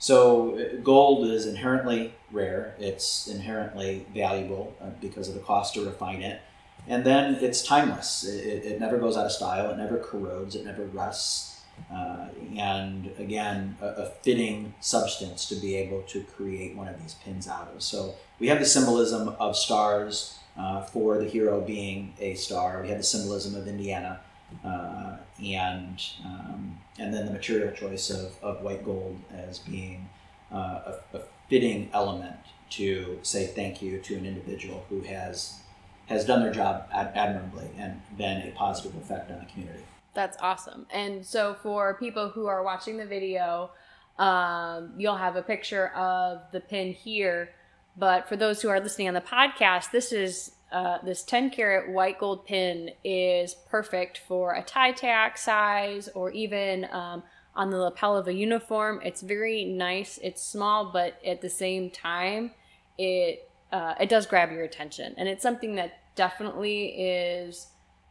So 0.03 0.59
uh, 0.59 0.81
gold 0.83 1.29
is 1.29 1.45
inherently 1.45 2.13
rare. 2.29 2.75
It's 2.77 3.27
inherently 3.27 4.05
valuable 4.13 4.75
uh, 4.81 4.89
because 4.99 5.29
of 5.29 5.33
the 5.33 5.39
cost 5.39 5.75
to 5.75 5.85
refine 5.85 6.21
it. 6.21 6.41
And 6.89 7.05
then 7.05 7.35
it's 7.35 7.61
timeless. 7.61 8.25
It, 8.25 8.65
it, 8.65 8.79
never 8.81 8.97
goes 8.97 9.15
out 9.15 9.25
of 9.25 9.31
style. 9.31 9.71
It 9.71 9.77
never 9.77 9.97
corrodes. 9.97 10.55
It 10.55 10.65
never 10.65 10.83
rusts. 10.87 11.61
Uh, 11.89 12.25
and 12.57 13.11
again, 13.17 13.77
a, 13.81 13.87
a, 13.87 14.05
fitting 14.23 14.73
substance 14.81 15.47
to 15.47 15.55
be 15.55 15.73
able 15.77 16.01
to 16.01 16.21
create 16.23 16.75
one 16.75 16.89
of 16.89 17.01
these 17.01 17.13
pins 17.23 17.47
out 17.47 17.71
of. 17.73 17.81
So 17.81 18.15
we 18.39 18.49
have 18.49 18.59
the 18.59 18.65
symbolism 18.65 19.29
of 19.39 19.55
stars 19.55 20.37
uh, 20.57 20.81
for 20.81 21.17
the 21.17 21.29
hero 21.29 21.61
being 21.61 22.13
a 22.19 22.35
star. 22.35 22.81
We 22.81 22.89
have 22.89 22.97
the 22.97 23.05
symbolism 23.05 23.55
of 23.55 23.69
Indiana 23.69 24.19
uh, 24.63 25.17
and 25.43 26.01
um, 26.25 26.77
and 26.99 27.13
then 27.13 27.25
the 27.25 27.31
material 27.31 27.71
choice 27.71 28.09
of, 28.09 28.33
of 28.41 28.61
white 28.61 28.85
gold 28.85 29.19
as 29.33 29.59
being 29.59 30.09
uh, 30.51 30.93
a, 31.13 31.17
a, 31.17 31.21
fitting 31.49 31.89
element 31.93 32.37
to 32.69 33.19
say 33.21 33.45
thank 33.47 33.81
you 33.81 33.99
to 33.99 34.15
an 34.15 34.25
individual 34.25 34.85
who 34.89 35.01
has 35.01 35.59
has 36.07 36.25
done 36.25 36.41
their 36.41 36.51
job 36.51 36.87
ad- 36.91 37.11
admirably 37.15 37.69
and 37.77 38.01
been 38.17 38.47
a 38.47 38.51
positive 38.51 38.95
effect 38.95 39.29
on 39.31 39.39
the 39.39 39.45
community. 39.45 39.83
That's 40.13 40.37
awesome. 40.39 40.85
And 40.91 41.25
so 41.25 41.55
for 41.61 41.95
people 41.95 42.29
who 42.29 42.45
are 42.47 42.63
watching 42.63 42.97
the 42.97 43.05
video, 43.05 43.71
um, 44.19 44.93
you'll 44.97 45.17
have 45.17 45.35
a 45.35 45.41
picture 45.41 45.87
of 45.89 46.41
the 46.51 46.59
pin 46.59 46.93
here. 46.93 47.51
But 47.97 48.27
for 48.27 48.35
those 48.35 48.61
who 48.61 48.69
are 48.69 48.79
listening 48.79 49.07
on 49.07 49.13
the 49.13 49.21
podcast, 49.21 49.91
this 49.91 50.11
is 50.11 50.51
uh, 50.73 50.97
this 51.03 51.23
10 51.23 51.51
karat 51.51 51.91
white 51.91 52.19
gold 52.19 52.45
pin 52.45 52.89
is 53.03 53.55
perfect 53.69 54.17
for 54.17 54.53
a 54.53 54.63
tie 54.63 54.91
tack 54.91 55.37
size 55.37 56.09
or 56.15 56.31
even 56.31 56.87
um, 56.91 57.21
on 57.55 57.69
the 57.69 57.77
lapel 57.77 58.17
of 58.17 58.27
a 58.27 58.33
uniform. 58.33 58.99
It's 59.05 59.21
very 59.21 59.65
nice. 59.65 60.19
It's 60.23 60.41
small, 60.41 60.91
but 60.91 61.19
at 61.23 61.41
the 61.41 61.49
same 61.49 61.91
time, 61.91 62.51
it 62.97 63.49
uh, 63.71 63.95
it 63.99 64.09
does 64.09 64.25
grab 64.27 64.51
your 64.51 64.63
attention, 64.63 65.15
and 65.17 65.27
it's 65.27 65.41
something 65.41 65.75
that 65.75 65.99
definitely 66.15 66.85
is 66.89 67.67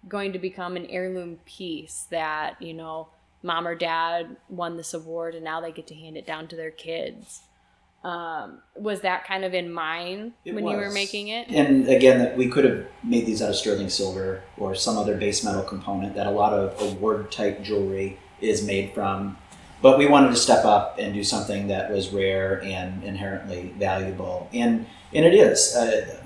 going 0.09 0.33
to 0.33 0.39
become 0.39 0.77
an 0.77 0.87
heirloom 0.87 1.39
piece 1.45 2.07
that 2.11 2.61
you 2.61 2.75
know 2.75 3.09
mom 3.43 3.67
or 3.67 3.75
dad 3.75 4.37
won 4.49 4.77
this 4.77 4.95
award 4.95 5.35
and 5.35 5.45
now 5.45 5.61
they 5.61 5.73
get 5.73 5.87
to 5.87 5.95
hand 5.95 6.17
it 6.17 6.27
down 6.27 6.49
to 6.49 6.57
their 6.57 6.71
kids 6.71 7.43
um, 8.05 8.59
was 8.75 9.03
that 9.03 9.25
kind 9.25 9.45
of 9.45 9.55
in 9.55 9.73
mind 9.73 10.33
it 10.45 10.55
when 10.55 10.65
was. 10.65 10.73
you 10.73 10.79
were 10.79 10.91
making 10.91 11.29
it? 11.29 11.49
And 11.49 11.89
again, 11.89 12.19
that 12.19 12.37
we 12.37 12.49
could 12.49 12.65
have 12.65 12.87
made 13.05 13.27
these 13.27 13.41
out 13.41 13.51
of 13.51 13.57
sterling 13.57 13.91
silver 13.91 14.43
or 14.57 14.75
some 14.75 14.99
other 14.99 15.17
base 15.17 15.45
metal 15.45 15.63
component 15.63 16.17
that 16.17 16.27
a 16.27 16.31
lot 16.31 16.53
of 16.53 16.81
award 16.81 17.31
type 17.31 17.63
jewelry 17.63 18.19
is 18.41 18.65
made 18.65 18.93
from. 18.93 19.37
But 19.81 19.99
we 19.99 20.07
wanted 20.07 20.31
to 20.31 20.37
step 20.37 20.65
up 20.65 20.99
and 20.99 21.15
do 21.15 21.25
something 21.25 21.69
that 21.69 21.91
was 21.91 22.11
rare 22.11 22.63
and 22.63 23.03
inherently 23.03 23.75
valuable, 23.79 24.49
and 24.53 24.87
and 25.13 25.25
it 25.25 25.35
is. 25.35 25.75
Uh, 25.75 26.23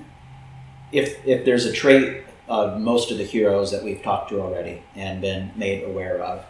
if 0.91 1.25
if 1.25 1.43
there's 1.43 1.65
a 1.65 1.73
trait 1.73 2.23
of 2.47 2.79
most 2.79 3.11
of 3.11 3.17
the 3.17 3.23
heroes 3.23 3.71
that 3.71 3.83
we've 3.83 4.01
talked 4.01 4.29
to 4.29 4.41
already 4.41 4.83
and 4.95 5.21
been 5.21 5.51
made 5.55 5.83
aware 5.83 6.21
of, 6.21 6.45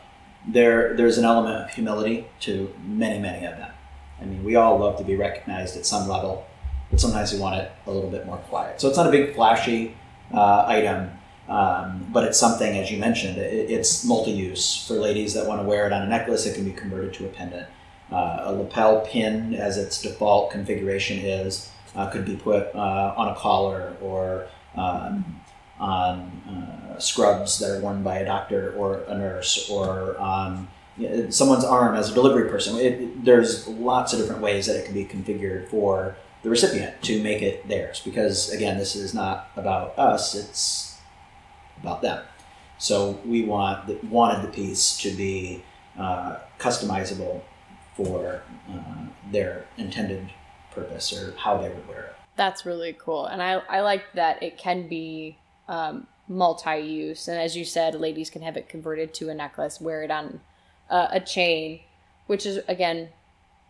there 0.47 0.95
there's 0.95 1.17
an 1.17 1.25
element 1.25 1.63
of 1.63 1.69
humility 1.71 2.27
to 2.41 2.73
many 2.85 3.19
many 3.19 3.45
of 3.45 3.57
them. 3.57 3.71
I 4.21 4.25
mean, 4.25 4.43
we 4.43 4.55
all 4.55 4.77
love 4.77 4.97
to 4.97 5.03
be 5.03 5.15
recognized 5.15 5.77
at 5.77 5.85
some 5.85 6.07
level, 6.07 6.45
but 6.89 6.99
sometimes 6.99 7.33
we 7.33 7.39
want 7.39 7.55
it 7.55 7.71
a 7.85 7.91
little 7.91 8.09
bit 8.09 8.25
more 8.25 8.37
quiet. 8.37 8.81
So 8.81 8.87
it's 8.87 8.97
not 8.97 9.07
a 9.07 9.11
big 9.11 9.35
flashy 9.35 9.95
uh, 10.33 10.65
item, 10.67 11.11
um, 11.47 12.07
but 12.11 12.23
it's 12.23 12.39
something, 12.39 12.77
as 12.77 12.91
you 12.91 12.97
mentioned, 12.97 13.37
it, 13.37 13.69
it's 13.69 14.03
multi-use 14.05 14.85
for 14.87 14.95
ladies 14.95 15.33
that 15.33 15.45
want 15.45 15.61
to 15.61 15.67
wear 15.67 15.85
it 15.85 15.93
on 15.93 16.01
a 16.01 16.07
necklace. 16.07 16.45
It 16.45 16.55
can 16.55 16.65
be 16.65 16.71
converted 16.71 17.13
to 17.15 17.25
a 17.25 17.29
pendant. 17.29 17.67
Uh, 18.11 18.37
a 18.41 18.53
lapel 18.53 19.01
pin, 19.01 19.53
as 19.53 19.77
its 19.77 20.01
default 20.01 20.51
configuration 20.51 21.19
is, 21.19 21.69
uh, 21.95 22.09
could 22.09 22.25
be 22.25 22.35
put 22.35 22.73
uh, 22.73 23.13
on 23.17 23.29
a 23.29 23.35
collar 23.35 23.95
or 24.01 24.47
um, 24.75 25.41
on 25.79 26.19
uh, 26.47 26.99
scrubs 26.99 27.59
that 27.59 27.77
are 27.77 27.81
worn 27.81 28.03
by 28.03 28.17
a 28.19 28.25
doctor 28.25 28.73
or 28.77 29.03
a 29.07 29.17
nurse 29.17 29.69
or 29.69 30.17
on 30.17 30.67
someone's 31.29 31.63
arm 31.63 31.95
as 31.95 32.11
a 32.11 32.13
delivery 32.13 32.49
person. 32.49 32.77
It, 32.77 33.25
there's 33.25 33.67
lots 33.67 34.13
of 34.13 34.19
different 34.19 34.41
ways 34.41 34.65
that 34.67 34.75
it 34.75 34.85
can 34.85 34.93
be 34.93 35.05
configured 35.05 35.69
for 35.69 36.15
the 36.43 36.49
recipient 36.49 37.01
to 37.03 37.21
make 37.21 37.41
it 37.41 37.67
theirs. 37.67 38.01
Because 38.03 38.51
again, 38.51 38.77
this 38.77 38.95
is 38.95 39.13
not 39.13 39.49
about 39.55 39.97
us; 39.97 40.35
it's 40.35 40.97
about 41.81 42.01
them. 42.01 42.23
So 42.77 43.19
we 43.25 43.43
want 43.43 43.87
the, 43.87 43.99
wanted 44.07 44.43
the 44.43 44.51
piece 44.51 44.97
to 44.99 45.11
be 45.11 45.63
uh, 45.97 46.37
customizable 46.59 47.41
for 47.95 48.43
uh, 48.71 49.07
their 49.31 49.65
intended 49.77 50.29
purpose 50.71 51.11
or 51.11 51.33
how 51.37 51.57
they 51.57 51.69
would 51.69 51.87
wear 51.87 52.03
it. 52.03 52.15
That's 52.35 52.65
really 52.65 52.95
cool, 52.99 53.25
and 53.25 53.41
I 53.41 53.53
I 53.69 53.81
like 53.81 54.03
that 54.13 54.41
it 54.43 54.57
can 54.57 54.87
be 54.87 55.37
um, 55.67 56.07
multi-use, 56.27 57.27
and 57.27 57.39
as 57.39 57.57
you 57.57 57.65
said, 57.65 57.95
ladies 57.95 58.29
can 58.29 58.41
have 58.41 58.57
it 58.57 58.69
converted 58.69 59.13
to 59.15 59.29
a 59.29 59.33
necklace, 59.33 59.81
wear 59.81 60.03
it 60.03 60.11
on 60.11 60.39
uh, 60.89 61.07
a 61.11 61.19
chain, 61.19 61.81
which 62.27 62.45
is 62.45 62.59
again 62.67 63.09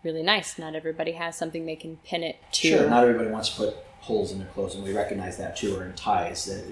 really 0.03 0.23
nice. 0.23 0.57
Not 0.57 0.75
everybody 0.75 1.13
has 1.13 1.35
something 1.35 1.65
they 1.65 1.75
can 1.75 1.97
pin 1.97 2.23
it 2.23 2.37
to. 2.53 2.67
Sure, 2.69 2.89
not 2.89 3.03
everybody 3.03 3.29
wants 3.29 3.49
to 3.49 3.55
put 3.55 3.75
holes 4.01 4.31
in 4.31 4.39
their 4.39 4.47
clothes, 4.49 4.75
and 4.75 4.83
we 4.83 4.93
recognize 4.93 5.37
that 5.37 5.55
too. 5.55 5.75
Or 5.75 5.83
in 5.83 5.93
ties, 5.93 6.45
that 6.45 6.63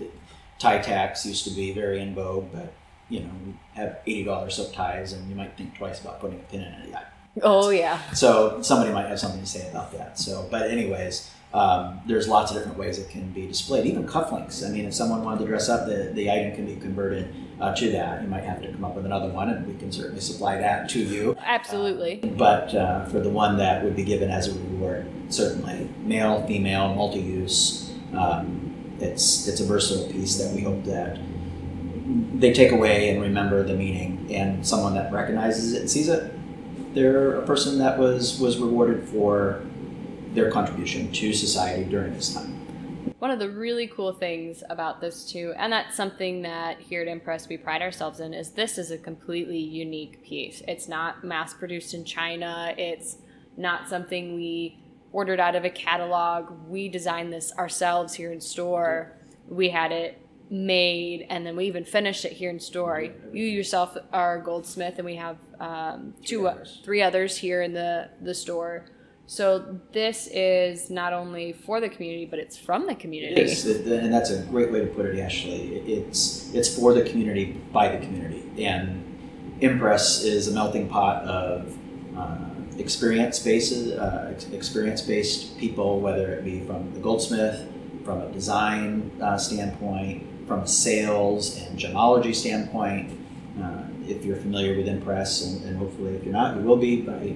tie 0.59 0.79
tacks 0.79 1.25
used 1.25 1.43
to 1.45 1.51
be 1.51 1.73
very 1.73 2.01
in 2.01 2.15
vogue, 2.15 2.47
but 2.53 2.73
you 3.09 3.21
know, 3.21 3.29
we 3.45 3.53
have 3.73 3.99
eighty 4.07 4.23
dollars 4.23 4.55
soap 4.55 4.73
ties, 4.73 5.13
and 5.13 5.29
you 5.29 5.35
might 5.35 5.55
think 5.57 5.77
twice 5.77 6.01
about 6.01 6.19
putting 6.19 6.39
a 6.39 6.43
pin 6.43 6.61
in 6.61 6.73
it. 6.73 6.89
Yeah. 6.89 7.03
Oh 7.43 7.69
yeah. 7.69 7.99
So 8.13 8.61
somebody 8.61 8.93
might 8.93 9.07
have 9.07 9.19
something 9.19 9.41
to 9.41 9.47
say 9.47 9.69
about 9.69 9.91
that. 9.93 10.17
So, 10.17 10.47
but 10.49 10.69
anyways, 10.71 11.29
um, 11.55 12.01
there's 12.05 12.27
lots 12.27 12.51
of 12.51 12.57
different 12.57 12.77
ways 12.77 12.99
it 12.99 13.09
can 13.09 13.31
be 13.31 13.47
displayed. 13.47 13.85
Even 13.85 14.05
cufflinks. 14.05 14.67
I 14.67 14.69
mean, 14.69 14.83
if 14.83 14.93
someone 14.93 15.23
wanted 15.23 15.39
to 15.39 15.45
dress 15.45 15.69
up, 15.69 15.87
the, 15.87 16.11
the 16.13 16.29
item 16.29 16.53
can 16.53 16.65
be 16.65 16.75
converted 16.75 17.33
uh, 17.61 17.73
to 17.75 17.91
that. 17.91 18.21
You 18.21 18.27
might 18.27 18.43
have 18.43 18.61
to 18.61 18.69
come 18.73 18.83
up 18.83 18.93
with 18.93 19.05
another 19.05 19.29
one, 19.29 19.49
and 19.49 19.65
we 19.65 19.73
can 19.75 19.89
certainly 19.89 20.19
supply 20.19 20.57
that 20.57 20.89
to 20.89 20.99
you. 20.99 21.37
Absolutely. 21.39 22.21
Uh, 22.21 22.27
but 22.27 22.75
uh, 22.75 23.05
for 23.05 23.21
the 23.21 23.29
one 23.29 23.57
that 23.57 23.85
would 23.85 23.95
be 23.95 24.03
given 24.03 24.29
as 24.29 24.49
a 24.49 24.53
reward, 24.53 25.07
certainly 25.29 25.89
male, 25.99 26.45
female, 26.45 26.93
multi-use. 26.93 27.93
Um, 28.13 28.97
it's 28.99 29.47
it's 29.47 29.61
a 29.61 29.65
versatile 29.65 30.11
piece 30.11 30.37
that 30.37 30.53
we 30.53 30.61
hope 30.61 30.83
that 30.83 31.19
they 32.33 32.51
take 32.51 32.73
away 32.73 33.11
and 33.11 33.21
remember 33.21 33.63
the 33.63 33.75
meaning, 33.75 34.27
and 34.29 34.67
someone 34.67 34.93
that 34.95 35.09
recognizes 35.09 35.71
it 35.71 35.81
and 35.81 35.89
sees 35.89 36.09
it, 36.09 36.33
they're 36.93 37.35
a 37.35 37.45
person 37.45 37.77
that 37.79 37.97
was 37.97 38.41
was 38.41 38.57
rewarded 38.57 39.07
for 39.07 39.61
their 40.35 40.51
contribution 40.51 41.11
to 41.13 41.33
society 41.33 41.85
during 41.85 42.13
this 42.13 42.33
time. 42.33 42.61
One 43.19 43.31
of 43.31 43.39
the 43.39 43.49
really 43.49 43.87
cool 43.87 44.13
things 44.13 44.63
about 44.69 44.99
this 45.01 45.31
too, 45.31 45.53
and 45.57 45.71
that's 45.71 45.95
something 45.95 46.41
that 46.41 46.79
here 46.79 47.01
at 47.01 47.07
Impress 47.07 47.47
we 47.47 47.57
pride 47.57 47.81
ourselves 47.81 48.19
in, 48.19 48.33
is 48.33 48.51
this 48.51 48.77
is 48.77 48.91
a 48.91 48.97
completely 48.97 49.57
unique 49.57 50.23
piece. 50.23 50.61
It's 50.67 50.87
not 50.87 51.23
mass 51.23 51.53
produced 51.53 51.93
in 51.93 52.03
China. 52.03 52.75
It's 52.77 53.17
not 53.57 53.87
something 53.87 54.35
we 54.35 54.77
ordered 55.13 55.39
out 55.39 55.55
of 55.55 55.63
a 55.63 55.69
catalog. 55.69 56.51
We 56.67 56.89
designed 56.89 57.31
this 57.31 57.53
ourselves 57.57 58.13
here 58.13 58.33
in 58.33 58.41
store. 58.41 59.13
We 59.47 59.69
had 59.69 59.91
it 59.91 60.21
made 60.49 61.25
and 61.29 61.45
then 61.45 61.55
we 61.55 61.65
even 61.65 61.85
finished 61.85 62.25
it 62.25 62.33
here 62.33 62.49
in 62.49 62.59
store. 62.59 63.01
You 63.01 63.45
yourself 63.45 63.97
are 64.11 64.39
a 64.39 64.43
goldsmith, 64.43 64.95
and 64.97 65.05
we 65.05 65.15
have 65.15 65.37
um, 65.59 66.13
two, 66.23 66.51
three 66.83 67.01
others 67.01 67.37
here 67.37 67.61
in 67.61 67.73
the 67.73 68.09
the 68.21 68.35
store 68.35 68.85
so 69.27 69.79
this 69.91 70.27
is 70.27 70.89
not 70.89 71.11
only 71.11 71.53
for 71.53 71.81
the 71.81 71.89
community, 71.89 72.25
but 72.25 72.37
it's 72.37 72.57
from 72.57 72.85
the 72.85 72.93
community. 72.93 73.41
It 73.41 73.47
is, 73.47 73.65
and 73.65 74.13
that's 74.13 74.29
a 74.29 74.43
great 74.43 74.71
way 74.71 74.81
to 74.81 74.87
put 74.87 75.07
it, 75.07 75.19
Ashley. 75.19 75.77
It's 75.79 76.53
it's 76.53 76.77
for 76.77 76.93
the 76.93 77.03
community 77.03 77.59
by 77.73 77.95
the 77.95 78.05
community, 78.05 78.43
and 78.63 79.57
Impress 79.61 80.23
is 80.23 80.47
a 80.47 80.51
melting 80.51 80.89
pot 80.89 81.23
of 81.23 81.75
uh, 82.15 82.37
experience 82.77 83.39
based 83.39 83.93
uh, 83.93 84.33
experience 84.51 85.01
based 85.01 85.57
people, 85.57 85.99
whether 86.01 86.33
it 86.33 86.45
be 86.45 86.59
from 86.61 86.93
the 86.93 86.99
goldsmith, 86.99 87.67
from 88.03 88.21
a 88.21 88.31
design 88.31 89.11
uh, 89.21 89.37
standpoint, 89.37 90.23
from 90.47 90.61
a 90.61 90.67
sales 90.67 91.57
and 91.61 91.79
gemology 91.79 92.35
standpoint. 92.35 93.11
Uh, 93.59 93.83
if 94.07 94.23
you're 94.23 94.35
familiar 94.35 94.77
with 94.77 94.87
Impress, 94.87 95.45
and, 95.45 95.65
and, 95.65 95.77
hopefully 95.77 96.13
if 96.15 96.23
you're 96.23 96.33
not, 96.33 96.55
you 96.57 96.61
will 96.61 96.75
be 96.75 97.01
by 97.01 97.33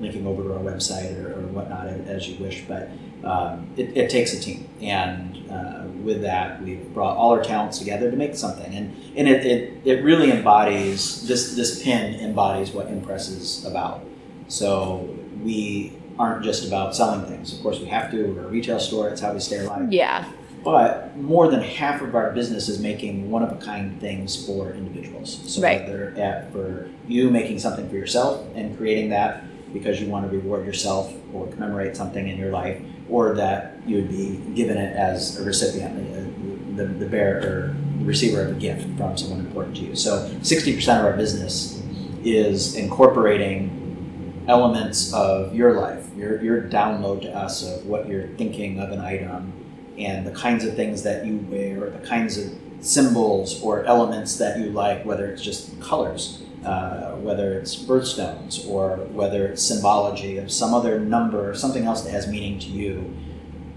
linking 0.00 0.26
over 0.26 0.42
to 0.42 0.54
our 0.54 0.60
website 0.60 1.16
or, 1.22 1.32
or 1.32 1.46
whatnot 1.48 1.86
as 1.86 2.28
you 2.28 2.42
wish. 2.42 2.64
But 2.66 2.90
um, 3.24 3.68
it, 3.76 3.96
it, 3.96 4.10
takes 4.10 4.32
a 4.32 4.40
team, 4.40 4.68
and 4.80 5.50
uh, 5.50 5.82
with 6.02 6.22
that, 6.22 6.62
we've 6.62 6.92
brought 6.94 7.16
all 7.16 7.32
our 7.32 7.42
talents 7.42 7.78
together 7.78 8.10
to 8.10 8.16
make 8.16 8.36
something, 8.36 8.72
and 8.72 8.96
and 9.16 9.28
it, 9.28 9.44
it, 9.44 9.72
it 9.84 10.04
really 10.04 10.30
embodies 10.30 11.26
this 11.26 11.56
this 11.56 11.82
pin 11.82 12.14
embodies 12.20 12.70
what 12.70 12.86
Impress 12.86 13.28
is 13.28 13.64
about. 13.64 14.04
So 14.46 15.14
we 15.42 15.92
aren't 16.18 16.44
just 16.44 16.66
about 16.66 16.94
selling 16.94 17.24
things. 17.26 17.52
Of 17.52 17.62
course, 17.62 17.80
we 17.80 17.86
have 17.86 18.10
to. 18.10 18.32
We're 18.32 18.44
a 18.44 18.48
retail 18.48 18.78
store. 18.78 19.08
It's 19.08 19.20
how 19.20 19.32
we 19.32 19.40
stay 19.40 19.64
alive. 19.64 19.92
Yeah. 19.92 20.30
But 20.64 21.16
more 21.16 21.48
than 21.48 21.60
half 21.60 22.02
of 22.02 22.14
our 22.14 22.32
business 22.32 22.68
is 22.68 22.80
making 22.80 23.30
one 23.30 23.42
of 23.42 23.52
a 23.52 23.64
kind 23.64 24.00
things 24.00 24.44
for 24.44 24.72
individuals. 24.72 25.40
So 25.46 25.62
right. 25.62 25.82
whether 25.82 26.14
at, 26.16 26.52
for 26.52 26.88
you 27.06 27.30
making 27.30 27.60
something 27.60 27.88
for 27.88 27.96
yourself 27.96 28.44
and 28.54 28.76
creating 28.76 29.10
that 29.10 29.44
because 29.72 30.00
you 30.00 30.08
want 30.08 30.30
to 30.30 30.36
reward 30.36 30.66
yourself 30.66 31.12
or 31.32 31.46
commemorate 31.48 31.96
something 31.96 32.28
in 32.28 32.38
your 32.38 32.50
life, 32.50 32.80
or 33.08 33.34
that 33.34 33.76
you 33.86 33.96
would 33.96 34.08
be 34.08 34.36
given 34.54 34.76
it 34.76 34.96
as 34.96 35.38
a 35.38 35.44
recipient, 35.44 35.94
uh, 35.96 36.76
the, 36.76 36.86
the 36.86 37.06
bearer 37.06 37.74
the 37.98 38.04
receiver 38.04 38.42
of 38.42 38.56
a 38.56 38.60
gift 38.60 38.82
from 38.96 39.16
someone 39.16 39.40
important 39.40 39.76
to 39.76 39.82
you. 39.82 39.96
So 39.96 40.28
60% 40.40 40.98
of 40.98 41.04
our 41.04 41.16
business 41.16 41.82
is 42.22 42.76
incorporating 42.76 44.44
elements 44.48 45.12
of 45.12 45.54
your 45.54 45.80
life, 45.80 46.06
your, 46.16 46.42
your 46.42 46.62
download 46.62 47.22
to 47.22 47.36
us 47.36 47.62
of 47.62 47.86
what 47.86 48.08
you're 48.08 48.28
thinking 48.28 48.80
of 48.80 48.92
an 48.92 49.00
item 49.00 49.52
and 49.98 50.26
the 50.26 50.30
kinds 50.30 50.64
of 50.64 50.74
things 50.76 51.02
that 51.02 51.26
you 51.26 51.38
wear, 51.50 51.90
the 51.90 52.06
kinds 52.06 52.38
of 52.38 52.52
symbols 52.80 53.60
or 53.62 53.84
elements 53.84 54.38
that 54.38 54.58
you 54.58 54.66
like, 54.66 55.04
whether 55.04 55.26
it's 55.26 55.42
just 55.42 55.78
colors 55.80 56.42
uh, 56.64 57.12
whether 57.16 57.58
it's 57.58 57.76
birthstones 57.76 58.68
or 58.68 58.96
whether 59.12 59.46
it's 59.46 59.62
symbology 59.62 60.38
of 60.38 60.50
some 60.50 60.74
other 60.74 60.98
number 60.98 61.48
or 61.48 61.54
something 61.54 61.84
else 61.84 62.02
that 62.02 62.10
has 62.10 62.26
meaning 62.26 62.58
to 62.58 62.68
you, 62.68 63.16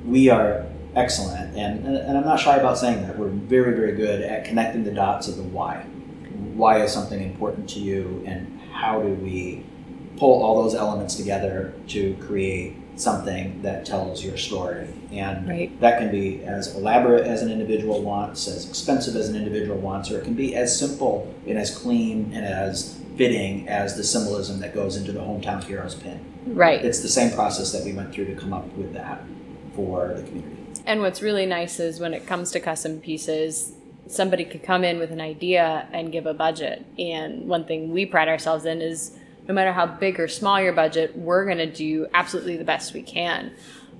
we 0.06 0.30
are 0.30 0.66
excellent. 0.96 1.56
And, 1.56 1.86
and 1.86 2.18
I'm 2.18 2.26
not 2.26 2.40
shy 2.40 2.58
about 2.58 2.78
saying 2.78 3.04
that. 3.04 3.18
We're 3.18 3.28
very, 3.28 3.76
very 3.76 3.96
good 3.96 4.22
at 4.22 4.46
connecting 4.46 4.84
the 4.84 4.92
dots 4.92 5.28
of 5.28 5.38
the 5.38 5.44
why. 5.44 5.86
Why 6.54 6.82
is 6.82 6.92
something 6.92 7.22
important 7.22 7.70
to 7.72 7.80
you, 7.80 8.24
and 8.26 8.60
how 8.72 9.02
do 9.02 9.10
we 9.10 9.64
pull 10.18 10.44
all 10.44 10.64
those 10.64 10.76
elements 10.76 11.16
together 11.16 11.74
to 11.88 12.16
create 12.16 12.76
something 13.02 13.62
that 13.62 13.86
tells 13.86 14.24
your 14.24 14.38
story. 14.38 14.88
And 15.12 15.48
right. 15.48 15.80
that 15.82 16.00
can 16.00 16.12
be 16.12 16.44
as 16.44 16.76
elaborate 16.76 17.26
as 17.26 17.42
an 17.42 17.52
individual 17.52 18.02
wants, 18.02 18.48
as 18.48 18.68
expensive 18.70 19.16
as 19.16 19.30
an 19.30 19.36
individual 19.36 19.78
wants, 19.78 20.12
or 20.12 20.20
it 20.20 20.24
can 20.24 20.34
be 20.34 20.56
as 20.56 20.78
simple 20.78 21.34
and 21.48 21.58
as 21.58 21.76
clean 21.76 22.32
and 22.34 22.46
as 22.46 23.00
fitting 23.18 23.68
as 23.68 23.98
the 23.98 24.04
symbolism 24.04 24.60
that 24.60 24.74
goes 24.74 24.96
into 24.96 25.12
the 25.12 25.20
hometown 25.20 25.64
heroes 25.64 25.96
pin. 25.96 26.24
Right. 26.46 26.84
It's 26.84 27.02
the 27.02 27.10
same 27.10 27.32
process 27.32 27.72
that 27.72 27.84
we 27.84 27.94
went 27.94 28.14
through 28.14 28.26
to 28.26 28.36
come 28.36 28.54
up 28.54 28.66
with 28.76 28.94
that 28.94 29.24
for 29.76 30.14
the 30.16 30.24
community. 30.24 30.58
And 30.86 31.02
what's 31.02 31.22
really 31.22 31.46
nice 31.46 31.80
is 31.80 32.00
when 32.00 32.14
it 32.14 32.26
comes 32.26 32.52
to 32.52 32.60
custom 32.60 33.00
pieces, 33.00 33.74
somebody 34.08 34.46
could 34.46 34.64
come 34.64 34.84
in 34.84 35.00
with 35.00 35.12
an 35.12 35.22
idea 35.22 35.88
and 35.92 36.12
give 36.12 36.26
a 36.26 36.34
budget. 36.34 36.86
And 36.98 37.48
one 37.48 37.66
thing 37.66 37.92
we 37.92 38.06
pride 38.06 38.28
ourselves 38.28 38.66
in 38.66 38.82
is 38.82 39.18
no 39.52 39.56
matter 39.56 39.74
how 39.74 39.86
big 39.86 40.18
or 40.18 40.30
small 40.30 40.62
your 40.62 40.72
budget, 40.72 41.14
we're 41.18 41.44
going 41.44 41.58
to 41.58 41.70
do 41.70 42.08
absolutely 42.14 42.56
the 42.56 42.64
best 42.64 42.94
we 42.94 43.02
can. 43.02 43.52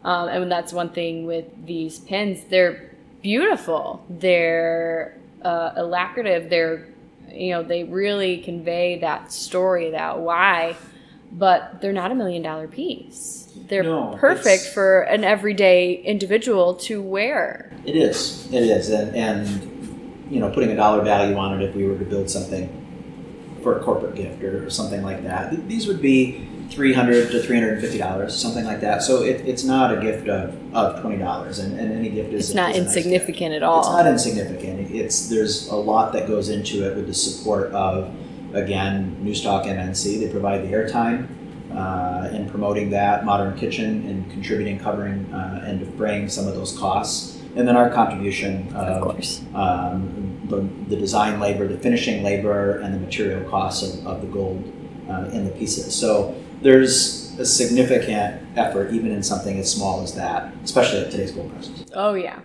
Um, 0.02 0.30
and 0.30 0.50
that's 0.50 0.72
one 0.72 0.90
thing 0.92 1.26
with 1.26 1.46
these 1.66 2.00
pins. 2.00 2.46
They're 2.46 2.90
beautiful. 3.22 4.02
They're 4.10 5.18
uh, 5.42 5.74
They're, 5.76 6.88
you 7.30 7.50
know, 7.52 7.64
they 7.64 7.84
really 7.84 8.38
convey 8.38 9.00
that 9.00 9.34
story, 9.34 9.92
that 9.92 10.20
why. 10.20 10.78
but 11.34 11.82
they're 11.82 11.92
not 11.92 12.12
a 12.14 12.16
million 12.16 12.42
dollar 12.42 12.70
piece. 12.70 13.52
They're 13.68 13.84
No, 13.84 14.16
perfect 14.18 14.68
for 14.68 15.02
an 15.02 15.26
everyday 15.26 15.96
individual 15.96 16.76
to 16.76 17.02
wear. 17.02 17.74
It 17.86 17.98
is. 17.98 18.48
It 18.54 18.64
is, 18.64 18.90
and 18.90 19.14
and 19.18 20.28
you 20.30 20.40
know, 20.40 20.50
putting 20.50 20.72
a 20.72 20.76
dollar 20.78 21.04
value 21.04 21.36
on 21.36 21.62
it, 21.62 21.70
if 21.70 21.76
we 21.76 21.86
were 21.86 21.98
to 21.98 22.06
build 22.06 22.30
something 22.30 22.81
for 23.62 23.78
a 23.78 23.84
corporate 23.84 24.16
gift 24.16 24.44
or 24.44 24.70
something 24.70 25.02
like 25.04 25.24
that, 25.24 25.68
these 25.68 25.88
would 25.88 26.02
be 26.02 26.48
three 26.72 26.94
hundred 26.94 27.30
to 27.32 27.42
three 27.42 27.58
hundred 27.58 27.74
and 27.74 27.82
fifty 27.82 27.98
dollars, 27.98 28.36
something 28.36 28.66
like 28.66 28.82
that. 28.82 29.04
So 29.04 29.24
it, 29.24 29.42
it's 29.48 29.64
not 29.64 29.96
a 29.96 30.02
gift 30.02 30.28
of, 30.28 30.56
of 30.74 31.02
twenty 31.02 31.18
dollars, 31.18 31.60
and, 31.60 31.80
and 31.80 31.92
any 31.92 32.10
gift 32.10 32.34
is 32.34 32.50
It's 32.50 32.56
not 32.56 32.72
is 32.72 32.78
a 32.78 32.84
nice 32.84 32.96
insignificant 32.96 33.54
at 33.54 33.64
all. 33.64 33.80
It's 33.80 33.90
not 33.90 34.08
insignificant. 34.08 34.92
It's 34.92 35.30
there's 35.30 35.68
a 35.68 35.76
lot 35.76 36.14
that 36.14 36.28
goes 36.28 36.50
into 36.50 36.90
it 36.90 36.96
with 36.96 37.08
the 37.08 37.14
support 37.14 37.72
of 37.74 38.14
again 38.54 39.18
Newstalk 39.22 39.66
MNC. 39.66 40.20
They 40.20 40.30
provide 40.30 40.64
the 40.64 40.72
airtime 40.74 41.28
uh, 41.76 42.30
in 42.34 42.50
promoting 42.50 42.90
that 42.92 43.26
Modern 43.26 43.58
Kitchen 43.58 44.06
and 44.08 44.30
contributing, 44.32 44.80
covering, 44.80 45.32
uh, 45.34 45.64
and 45.66 45.80
defraying 45.80 46.30
some 46.30 46.48
of 46.48 46.56
those 46.56 46.78
costs, 46.78 47.42
and 47.56 47.68
then 47.68 47.76
our 47.76 47.90
contribution 47.90 48.68
of 48.70 48.88
of, 48.88 49.04
course. 49.04 49.42
um, 49.54 50.31
the, 50.52 50.62
the 50.90 50.96
design 50.96 51.40
labor, 51.40 51.68
the 51.68 51.78
finishing 51.80 52.22
labor, 52.24 52.78
and 52.78 52.94
the 52.94 53.00
material 53.00 53.50
costs 53.50 53.82
of, 53.84 54.06
of 54.06 54.22
the 54.22 54.28
gold 54.28 54.62
uh, 55.10 55.30
in 55.34 55.46
the 55.46 55.52
pieces. 55.52 55.96
So 55.96 56.36
there's 56.62 57.38
a 57.40 57.46
significant 57.46 58.42
effort 58.58 58.94
even 58.94 59.12
in 59.12 59.24
something 59.24 59.58
as 59.60 59.72
small 59.72 60.02
as 60.04 60.14
that, 60.16 60.54
especially 60.64 61.00
at 61.00 61.10
today's 61.12 61.32
gold 61.32 61.52
prices. 61.52 61.86
Oh 61.96 62.14
yeah. 62.14 62.40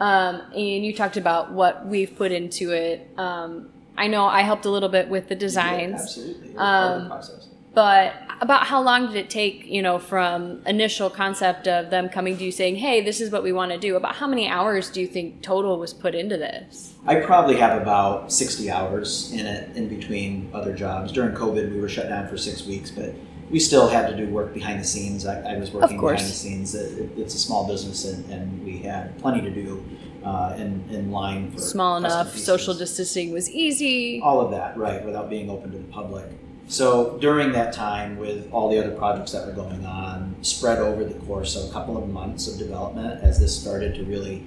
Um, 0.00 0.42
and 0.54 0.84
you 0.84 0.92
talked 0.92 1.16
about 1.16 1.52
what 1.52 1.86
we've 1.86 2.16
put 2.16 2.32
into 2.32 2.72
it. 2.72 3.08
Um, 3.16 3.68
I 3.96 4.08
know 4.08 4.24
I 4.24 4.40
helped 4.42 4.64
a 4.64 4.70
little 4.70 4.88
bit 4.88 5.08
with 5.08 5.28
the 5.28 5.36
designs, 5.36 6.00
absolutely. 6.00 6.48
Was 6.48 6.56
part 6.56 6.92
of 6.92 6.98
the 6.98 7.02
Um, 7.04 7.08
process. 7.08 7.48
But 7.74 8.14
about 8.40 8.64
how 8.66 8.82
long 8.82 9.06
did 9.06 9.16
it 9.16 9.30
take, 9.30 9.66
you 9.66 9.80
know, 9.82 9.98
from 9.98 10.60
initial 10.66 11.08
concept 11.08 11.68
of 11.68 11.90
them 11.90 12.08
coming 12.08 12.36
to 12.36 12.44
you 12.44 12.50
saying, 12.52 12.76
"Hey, 12.76 13.00
this 13.00 13.20
is 13.20 13.30
what 13.30 13.42
we 13.42 13.52
want 13.52 13.72
to 13.72 13.78
do." 13.78 13.96
About 13.96 14.16
how 14.16 14.26
many 14.26 14.48
hours 14.48 14.90
do 14.90 15.00
you 15.00 15.06
think 15.06 15.42
total 15.42 15.78
was 15.78 15.92
put 15.94 16.14
into 16.14 16.36
this? 16.36 16.92
I 17.06 17.16
probably 17.16 17.56
have 17.56 17.80
about 17.80 18.32
60 18.32 18.70
hours 18.70 19.32
in 19.32 19.46
it 19.46 19.76
in 19.76 19.88
between 19.88 20.50
other 20.52 20.72
jobs. 20.74 21.12
During 21.12 21.34
COVID, 21.34 21.72
we 21.72 21.80
were 21.80 21.88
shut 21.88 22.08
down 22.08 22.28
for 22.28 22.36
six 22.36 22.66
weeks, 22.66 22.90
but 22.90 23.14
we 23.50 23.58
still 23.58 23.88
had 23.88 24.08
to 24.08 24.16
do 24.16 24.28
work 24.32 24.52
behind 24.54 24.80
the 24.80 24.84
scenes. 24.84 25.26
I, 25.26 25.40
I 25.54 25.58
was 25.58 25.70
working 25.72 26.00
behind 26.00 26.18
the 26.20 26.24
scenes. 26.24 26.74
It, 26.74 26.98
it- 26.98 27.10
it's 27.18 27.34
a 27.34 27.38
small 27.38 27.66
business, 27.66 28.04
and, 28.04 28.28
and 28.32 28.64
we 28.64 28.78
had 28.78 29.16
plenty 29.18 29.40
to 29.40 29.50
do 29.50 29.84
uh, 30.24 30.54
in, 30.56 30.82
in 30.90 31.10
line 31.10 31.50
for 31.52 31.58
Small 31.58 31.96
enough, 31.96 32.28
pieces. 32.32 32.46
social 32.46 32.74
distancing 32.74 33.32
was 33.32 33.50
easy. 33.50 34.20
all 34.22 34.40
of 34.40 34.50
that, 34.52 34.76
right, 34.76 35.04
without 35.04 35.28
being 35.30 35.48
open 35.50 35.70
to 35.72 35.78
the 35.78 35.84
public. 35.84 36.26
So 36.72 37.18
during 37.18 37.52
that 37.52 37.74
time, 37.74 38.16
with 38.16 38.50
all 38.50 38.70
the 38.70 38.78
other 38.78 38.96
projects 38.96 39.32
that 39.32 39.46
were 39.46 39.52
going 39.52 39.84
on, 39.84 40.34
spread 40.40 40.78
over 40.78 41.04
the 41.04 41.12
course 41.26 41.54
of 41.54 41.68
a 41.68 41.70
couple 41.70 42.02
of 42.02 42.08
months 42.08 42.48
of 42.48 42.58
development, 42.58 43.22
as 43.22 43.38
this 43.38 43.54
started 43.54 43.94
to 43.96 44.04
really 44.04 44.46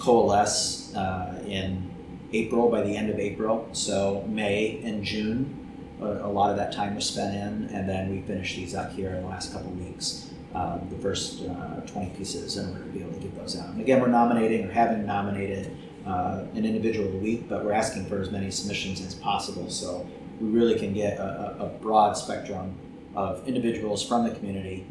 coalesce 0.00 0.92
uh, 0.96 1.40
in 1.46 1.88
April, 2.32 2.68
by 2.70 2.82
the 2.82 2.96
end 2.96 3.08
of 3.08 3.20
April, 3.20 3.68
so 3.70 4.24
May 4.26 4.80
and 4.82 5.04
June, 5.04 5.94
a, 6.00 6.06
a 6.06 6.32
lot 6.32 6.50
of 6.50 6.56
that 6.56 6.72
time 6.72 6.96
was 6.96 7.06
spent 7.06 7.36
in, 7.36 7.72
and 7.72 7.88
then 7.88 8.10
we 8.10 8.22
finished 8.22 8.56
these 8.56 8.74
up 8.74 8.90
here 8.90 9.10
in 9.10 9.22
the 9.22 9.28
last 9.28 9.52
couple 9.52 9.68
of 9.68 9.78
weeks. 9.78 10.28
Um, 10.52 10.88
the 10.90 10.98
first 10.98 11.44
uh, 11.44 11.82
20 11.82 12.10
pieces 12.16 12.56
in 12.56 12.68
order 12.70 12.82
to 12.82 12.90
be 12.90 12.98
able 12.98 13.12
to 13.12 13.20
get 13.20 13.38
those 13.38 13.56
out. 13.56 13.68
And 13.68 13.80
again, 13.80 14.00
we're 14.00 14.08
nominating 14.08 14.66
or 14.66 14.72
having 14.72 15.06
nominated 15.06 15.76
uh, 16.04 16.46
an 16.52 16.64
individual 16.64 17.12
a 17.12 17.16
week, 17.18 17.48
but 17.48 17.64
we're 17.64 17.70
asking 17.70 18.06
for 18.06 18.20
as 18.20 18.32
many 18.32 18.50
submissions 18.50 19.00
as 19.00 19.14
possible. 19.14 19.70
So 19.70 20.08
we 20.40 20.48
really 20.48 20.78
can 20.78 20.92
get 20.92 21.18
a, 21.18 21.56
a, 21.60 21.66
broad 21.82 22.14
spectrum 22.14 22.74
of 23.14 23.46
individuals 23.46 24.06
from 24.06 24.26
the 24.26 24.34
community 24.34 24.86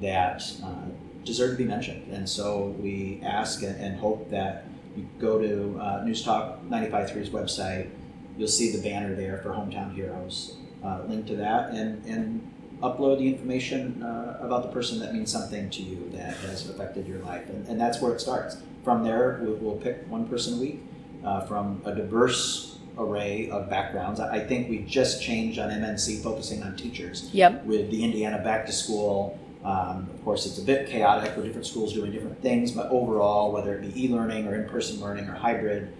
that 0.00 0.42
uh, 0.62 0.84
deserve 1.24 1.52
to 1.52 1.56
be 1.56 1.64
mentioned. 1.64 2.12
And 2.12 2.28
so 2.28 2.74
we 2.78 3.20
ask 3.22 3.62
and, 3.62 3.80
and 3.80 3.96
hope 3.98 4.30
that 4.30 4.66
you 4.96 5.06
go 5.18 5.40
to 5.40 5.80
uh, 5.80 6.04
News 6.04 6.22
Talk 6.22 6.62
95.3's 6.68 7.30
website. 7.30 7.88
You'll 8.36 8.48
see 8.48 8.76
the 8.76 8.82
banner 8.82 9.14
there 9.14 9.38
for 9.38 9.50
Hometown 9.50 9.94
Heroes. 9.94 10.56
Uh, 10.84 11.02
link 11.06 11.26
to 11.28 11.36
that 11.36 11.70
and, 11.70 12.04
and 12.06 12.52
upload 12.82 13.18
the 13.18 13.28
information 13.28 14.02
uh, 14.02 14.38
about 14.40 14.62
the 14.62 14.68
person 14.68 14.98
that 14.98 15.14
means 15.14 15.30
something 15.30 15.70
to 15.70 15.80
you 15.80 16.10
that 16.12 16.36
has 16.38 16.68
affected 16.68 17.06
your 17.06 17.20
life. 17.20 17.48
And, 17.48 17.66
and 17.68 17.80
that's 17.80 18.00
where 18.00 18.12
it 18.12 18.20
starts. 18.20 18.56
From 18.82 19.04
there, 19.04 19.38
we'll, 19.42 19.54
we'll 19.54 19.76
pick 19.76 20.04
one 20.08 20.26
person 20.26 20.54
a 20.54 20.60
week 20.60 20.80
uh, 21.24 21.42
from 21.42 21.80
a 21.84 21.94
diverse 21.94 22.71
array 22.98 23.48
of 23.50 23.70
backgrounds. 23.70 24.20
I 24.20 24.40
think 24.40 24.68
we 24.68 24.78
just 24.80 25.22
changed 25.22 25.58
on 25.58 25.70
MNC, 25.70 26.22
focusing 26.22 26.62
on 26.62 26.76
teachers 26.76 27.30
Yep. 27.32 27.64
with 27.64 27.90
the 27.90 28.04
Indiana 28.04 28.42
Back 28.42 28.66
to 28.66 28.72
School. 28.72 29.38
Um, 29.64 30.08
of 30.12 30.24
course, 30.24 30.44
it's 30.46 30.58
a 30.58 30.62
bit 30.64 30.88
chaotic 30.88 31.36
with 31.36 31.46
different 31.46 31.66
schools 31.66 31.92
doing 31.92 32.10
different 32.10 32.40
things, 32.42 32.72
but 32.72 32.90
overall, 32.90 33.52
whether 33.52 33.74
it 33.74 33.82
be 33.94 34.04
e-learning 34.04 34.46
or 34.48 34.54
in-person 34.56 35.00
learning 35.00 35.28
or 35.28 35.34
hybrid, 35.34 35.92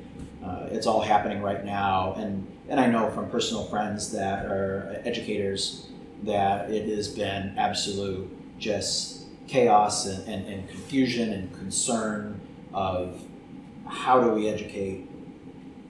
uh, 0.45 0.67
it's 0.73 0.87
all 0.87 1.01
happening 1.01 1.41
right 1.43 1.65
now. 1.65 2.15
And 2.15 2.47
and 2.69 2.81
I 2.81 2.87
know 2.87 3.11
from 3.11 3.29
personal 3.31 3.65
friends 3.65 4.11
that 4.13 4.47
are 4.47 5.01
educators 5.05 5.87
that 6.25 6.71
it 6.71 6.89
has 6.89 7.09
been 7.09 7.55
absolute 7.59 8.31
just 8.59 9.27
chaos 9.47 10.07
and, 10.07 10.27
and, 10.29 10.47
and 10.47 10.69
confusion 10.69 11.33
and 11.33 11.53
concern 11.59 12.41
of 12.73 13.21
how 13.87 14.21
do 14.21 14.31
we 14.31 14.49
educate 14.49 15.07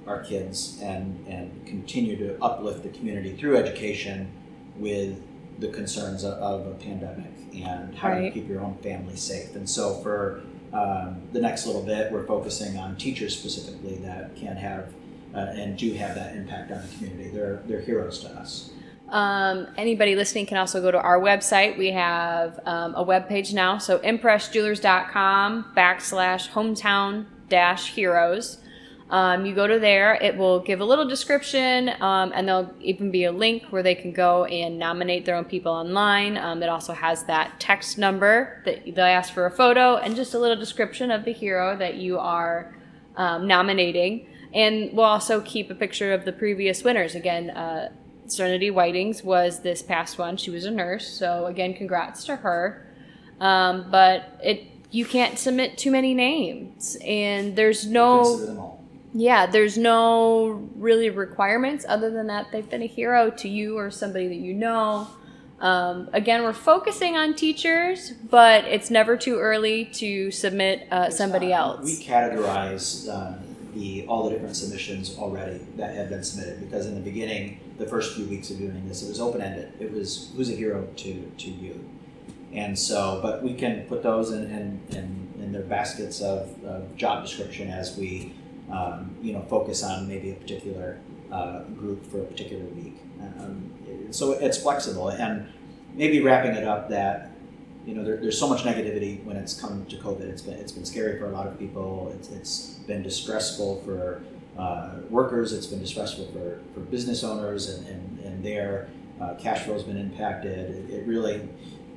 our 0.06 0.22
kids 0.22 0.78
and, 0.82 1.24
and 1.26 1.66
continue 1.66 2.16
to 2.16 2.42
uplift 2.42 2.82
the 2.82 2.88
community 2.90 3.36
through 3.36 3.56
education 3.56 4.30
with 4.76 5.20
the 5.58 5.68
concerns 5.68 6.24
of, 6.24 6.34
of 6.34 6.66
a 6.66 6.74
pandemic 6.74 7.32
and 7.54 7.94
how 7.94 8.14
do 8.14 8.24
you 8.24 8.30
keep 8.30 8.48
your 8.48 8.60
own 8.60 8.76
family 8.78 9.16
safe. 9.16 9.54
And 9.54 9.68
so 9.68 9.94
for 10.02 10.42
um, 10.72 11.22
the 11.32 11.40
next 11.40 11.66
little 11.66 11.82
bit, 11.82 12.10
we're 12.10 12.26
focusing 12.26 12.78
on 12.78 12.96
teachers 12.96 13.38
specifically 13.38 13.96
that 13.96 14.34
can 14.36 14.56
have 14.56 14.92
uh, 15.34 15.38
and 15.54 15.76
do 15.78 15.92
have 15.94 16.14
that 16.14 16.34
impact 16.34 16.70
on 16.72 16.82
the 16.82 16.94
community. 16.96 17.30
They're, 17.30 17.62
they're 17.66 17.80
heroes 17.80 18.20
to 18.20 18.28
us. 18.28 18.70
Um, 19.08 19.68
anybody 19.76 20.16
listening 20.16 20.46
can 20.46 20.56
also 20.56 20.80
go 20.80 20.90
to 20.90 20.98
our 20.98 21.20
website. 21.20 21.76
We 21.76 21.90
have 21.90 22.58
um, 22.64 22.94
a 22.94 23.02
web 23.02 23.28
page 23.28 23.52
now, 23.52 23.76
so 23.76 23.98
impressjewelers.com 23.98 25.72
backslash 25.76 26.48
hometown 26.48 27.26
dash 27.48 27.92
heroes. 27.92 28.61
Um, 29.12 29.44
you 29.44 29.54
go 29.54 29.66
to 29.66 29.78
there, 29.78 30.14
it 30.14 30.38
will 30.38 30.60
give 30.60 30.80
a 30.80 30.86
little 30.86 31.06
description, 31.06 31.90
um, 32.00 32.32
and 32.34 32.48
there'll 32.48 32.72
even 32.80 33.10
be 33.10 33.24
a 33.24 33.30
link 33.30 33.64
where 33.68 33.82
they 33.82 33.94
can 33.94 34.10
go 34.10 34.46
and 34.46 34.78
nominate 34.78 35.26
their 35.26 35.36
own 35.36 35.44
people 35.44 35.70
online. 35.70 36.38
Um, 36.38 36.62
it 36.62 36.70
also 36.70 36.94
has 36.94 37.24
that 37.24 37.60
text 37.60 37.98
number 37.98 38.62
that 38.64 38.86
they'll 38.86 39.04
ask 39.04 39.34
for 39.34 39.44
a 39.44 39.50
photo 39.50 39.96
and 39.96 40.16
just 40.16 40.32
a 40.32 40.38
little 40.38 40.56
description 40.56 41.10
of 41.10 41.26
the 41.26 41.32
hero 41.32 41.76
that 41.76 41.96
you 41.96 42.18
are 42.18 42.74
um, 43.18 43.46
nominating. 43.46 44.26
And 44.54 44.94
we'll 44.94 45.04
also 45.04 45.42
keep 45.42 45.70
a 45.70 45.74
picture 45.74 46.14
of 46.14 46.24
the 46.24 46.32
previous 46.32 46.82
winners. 46.82 47.14
Again, 47.14 47.50
uh, 47.50 47.92
Serenity 48.28 48.70
Whitings 48.70 49.22
was 49.22 49.60
this 49.60 49.82
past 49.82 50.16
one. 50.16 50.38
She 50.38 50.50
was 50.50 50.64
a 50.64 50.70
nurse, 50.70 51.06
so 51.06 51.44
again, 51.44 51.74
congrats 51.74 52.24
to 52.24 52.36
her. 52.36 52.86
Um, 53.40 53.90
but 53.90 54.38
it 54.42 54.68
you 54.90 55.06
can't 55.06 55.38
submit 55.38 55.78
too 55.78 55.90
many 55.90 56.14
names, 56.14 56.96
and 57.02 57.56
there's 57.56 57.86
no 57.86 58.22
Consider 58.22 58.46
them 58.46 58.58
all. 58.58 58.71
Yeah, 59.14 59.46
there's 59.46 59.76
no 59.76 60.68
really 60.76 61.10
requirements 61.10 61.84
other 61.86 62.10
than 62.10 62.28
that 62.28 62.50
they've 62.50 62.68
been 62.68 62.82
a 62.82 62.86
hero 62.86 63.30
to 63.30 63.48
you 63.48 63.76
or 63.76 63.90
somebody 63.90 64.28
that 64.28 64.36
you 64.36 64.54
know. 64.54 65.08
Um, 65.60 66.08
again, 66.12 66.42
we're 66.42 66.52
focusing 66.52 67.16
on 67.16 67.34
teachers, 67.34 68.10
but 68.10 68.64
it's 68.64 68.90
never 68.90 69.16
too 69.16 69.38
early 69.38 69.84
to 69.94 70.30
submit 70.30 70.88
uh, 70.90 71.10
somebody 71.10 71.48
not. 71.48 71.78
else. 71.78 71.84
We 71.84 72.04
categorize 72.04 73.08
uh, 73.08 73.38
the 73.74 74.06
all 74.06 74.24
the 74.24 74.30
different 74.30 74.56
submissions 74.56 75.16
already 75.18 75.60
that 75.76 75.94
have 75.94 76.08
been 76.08 76.24
submitted 76.24 76.60
because 76.60 76.86
in 76.86 76.94
the 76.94 77.00
beginning, 77.00 77.60
the 77.78 77.86
first 77.86 78.16
few 78.16 78.26
weeks 78.26 78.50
of 78.50 78.58
doing 78.58 78.88
this, 78.88 79.02
it 79.02 79.08
was 79.08 79.20
open 79.20 79.40
ended. 79.40 79.72
It 79.78 79.92
was 79.92 80.32
who's 80.34 80.50
a 80.50 80.54
hero 80.54 80.88
to 80.96 81.32
to 81.38 81.50
you, 81.50 81.84
and 82.52 82.76
so 82.76 83.20
but 83.22 83.42
we 83.42 83.54
can 83.54 83.84
put 83.86 84.02
those 84.02 84.32
in 84.32 84.44
in, 84.44 84.80
in, 84.90 85.34
in 85.44 85.52
their 85.52 85.62
baskets 85.62 86.22
of, 86.22 86.48
of 86.64 86.96
job 86.96 87.24
description 87.24 87.70
as 87.70 87.96
we 87.96 88.32
um, 88.70 89.14
you 89.20 89.32
know 89.32 89.42
focus 89.48 89.82
on 89.82 90.08
maybe 90.08 90.30
a 90.30 90.34
particular 90.34 91.00
uh, 91.30 91.62
group 91.64 92.04
for 92.10 92.20
a 92.20 92.24
particular 92.24 92.64
week. 92.64 92.96
Um, 93.20 93.70
so 94.10 94.32
it's 94.32 94.58
flexible 94.58 95.08
and 95.08 95.48
maybe 95.94 96.20
wrapping 96.20 96.54
it 96.54 96.64
up 96.64 96.88
that 96.90 97.32
you 97.86 97.94
know, 97.94 98.04
there, 98.04 98.16
there's 98.16 98.38
so 98.38 98.48
much 98.48 98.62
negativity 98.62 99.22
when 99.24 99.36
it's 99.36 99.60
come 99.60 99.84
to 99.86 99.96
COVID. 99.96 100.20
It's 100.20 100.42
been 100.42 100.54
it's 100.54 100.72
been 100.72 100.84
scary 100.84 101.18
for 101.18 101.26
a 101.26 101.30
lot 101.30 101.46
of 101.46 101.58
people. 101.58 102.12
It's, 102.16 102.30
it's 102.30 102.66
been 102.86 103.02
distressful 103.02 103.82
for 103.84 104.22
uh, 104.56 105.00
workers. 105.10 105.52
It's 105.52 105.66
been 105.66 105.80
distressful 105.80 106.26
for, 106.26 106.60
for 106.74 106.80
business 106.80 107.24
owners, 107.24 107.68
and 107.68 107.86
and, 107.88 108.18
and 108.20 108.44
their 108.44 108.88
uh, 109.20 109.34
cash 109.34 109.62
flow 109.62 109.74
has 109.74 109.82
been 109.82 109.96
impacted. 109.96 110.90
It, 110.90 110.94
it 110.94 111.06
really 111.06 111.48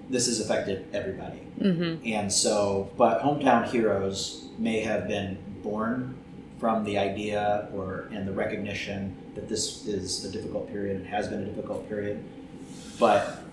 this 0.10 0.28
has 0.28 0.40
affected 0.40 0.86
everybody. 0.94 1.42
mm-hmm. 1.60 2.06
And 2.06 2.32
so, 2.32 2.92
but 2.96 3.22
hometown 3.22 3.68
heroes 3.68 4.50
may 4.60 4.82
have 4.82 5.08
been 5.08 5.38
born 5.64 6.16
from 6.60 6.84
the 6.84 6.98
idea 6.98 7.68
or 7.74 8.10
and 8.12 8.28
the 8.28 8.32
recognition 8.32 9.16
that 9.36 9.50
this 9.50 9.86
is 9.86 10.24
a 10.26 10.32
difficult 10.32 10.70
period 10.70 10.98
and 10.98 11.06
has 11.08 11.28
been 11.28 11.42
a 11.42 11.46
difficult 11.46 11.88
period. 11.90 12.24
But 13.00 13.44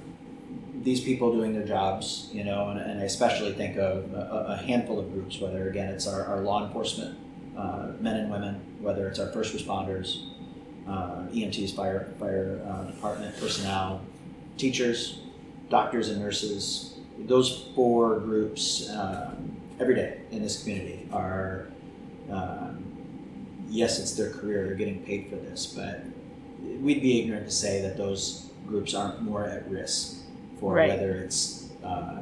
these 0.82 1.00
people 1.00 1.32
doing 1.32 1.52
their 1.52 1.66
jobs, 1.66 2.28
you 2.32 2.44
know, 2.44 2.70
and, 2.70 2.80
and 2.80 3.00
I 3.00 3.04
especially 3.04 3.52
think 3.52 3.76
of 3.76 4.12
a, 4.12 4.46
a, 4.50 4.56
handful 4.56 4.98
of 4.98 5.12
groups, 5.12 5.40
whether 5.40 5.68
again 5.68 5.88
it's 5.88 6.06
our, 6.06 6.24
our 6.24 6.40
law 6.40 6.66
enforcement 6.66 7.18
uh, 7.56 7.92
men 8.00 8.16
and 8.16 8.30
women, 8.30 8.60
whether 8.80 9.08
it's 9.08 9.18
our 9.18 9.30
first 9.32 9.54
responders, 9.54 10.28
uh, 10.88 11.26
EMTs, 11.32 11.74
fire, 11.74 12.12
fire 12.18 12.60
uh, 12.66 12.84
department 12.84 13.38
personnel, 13.38 14.00
teachers, 14.56 15.18
doctors 15.68 16.08
and 16.08 16.20
nurses. 16.20 16.94
Those 17.18 17.66
four 17.74 18.20
groups 18.20 18.88
um, 18.90 19.56
every 19.78 19.94
day 19.94 20.20
in 20.30 20.42
this 20.42 20.62
community 20.62 21.08
are, 21.12 21.68
um, 22.30 22.91
yes, 23.72 23.98
it's 23.98 24.12
their 24.12 24.30
career, 24.30 24.66
they're 24.66 24.74
getting 24.74 25.02
paid 25.02 25.28
for 25.28 25.36
this, 25.36 25.66
but 25.66 26.04
we'd 26.80 27.02
be 27.02 27.20
ignorant 27.20 27.46
to 27.46 27.52
say 27.52 27.80
that 27.82 27.96
those 27.96 28.50
groups 28.66 28.94
aren't 28.94 29.22
more 29.22 29.44
at 29.46 29.68
risk 29.70 30.18
for 30.60 30.74
Right. 30.74 30.90
whether 30.90 31.16
it's 31.16 31.70
uh, 31.84 32.20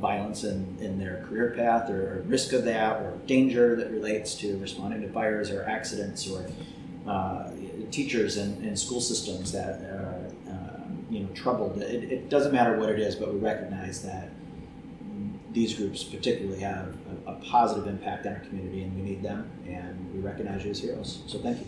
violence 0.00 0.44
in, 0.44 0.76
in 0.80 0.98
their 0.98 1.24
career 1.28 1.52
path 1.56 1.90
or, 1.90 2.18
or 2.18 2.22
risk 2.22 2.52
of 2.52 2.64
that 2.64 2.96
or 3.02 3.18
danger 3.26 3.76
that 3.76 3.90
relates 3.90 4.34
to 4.36 4.56
responding 4.58 5.00
to 5.02 5.08
fires 5.08 5.50
or 5.50 5.62
accidents 5.64 6.28
or 6.28 6.44
uh, 7.06 7.50
teachers 7.90 8.36
and, 8.36 8.64
in 8.64 8.76
school 8.76 9.00
systems 9.00 9.52
that 9.52 9.80
are 9.82 10.18
uh, 10.48 10.80
you 11.10 11.20
know 11.20 11.28
troubled. 11.34 11.80
It, 11.82 12.10
it 12.10 12.28
doesn't 12.30 12.52
matter 12.52 12.78
what 12.78 12.88
it 12.88 12.98
is, 12.98 13.14
but 13.14 13.32
we 13.32 13.38
recognize 13.38 14.02
that 14.02 14.30
these 15.52 15.74
groups 15.74 16.02
particularly 16.02 16.60
have 16.60 16.94
a, 17.26 17.32
a 17.32 17.34
positive 17.36 17.86
impact 17.86 18.26
on 18.26 18.34
our 18.34 18.40
community 18.40 18.82
and 18.82 18.94
we 18.96 19.02
need 19.02 19.22
them 19.22 19.50
and 19.66 20.12
we 20.14 20.20
recognize 20.20 20.64
you 20.64 20.70
as 20.70 20.80
heroes. 20.80 21.22
So 21.26 21.38
thank 21.38 21.58
you. 21.58 21.66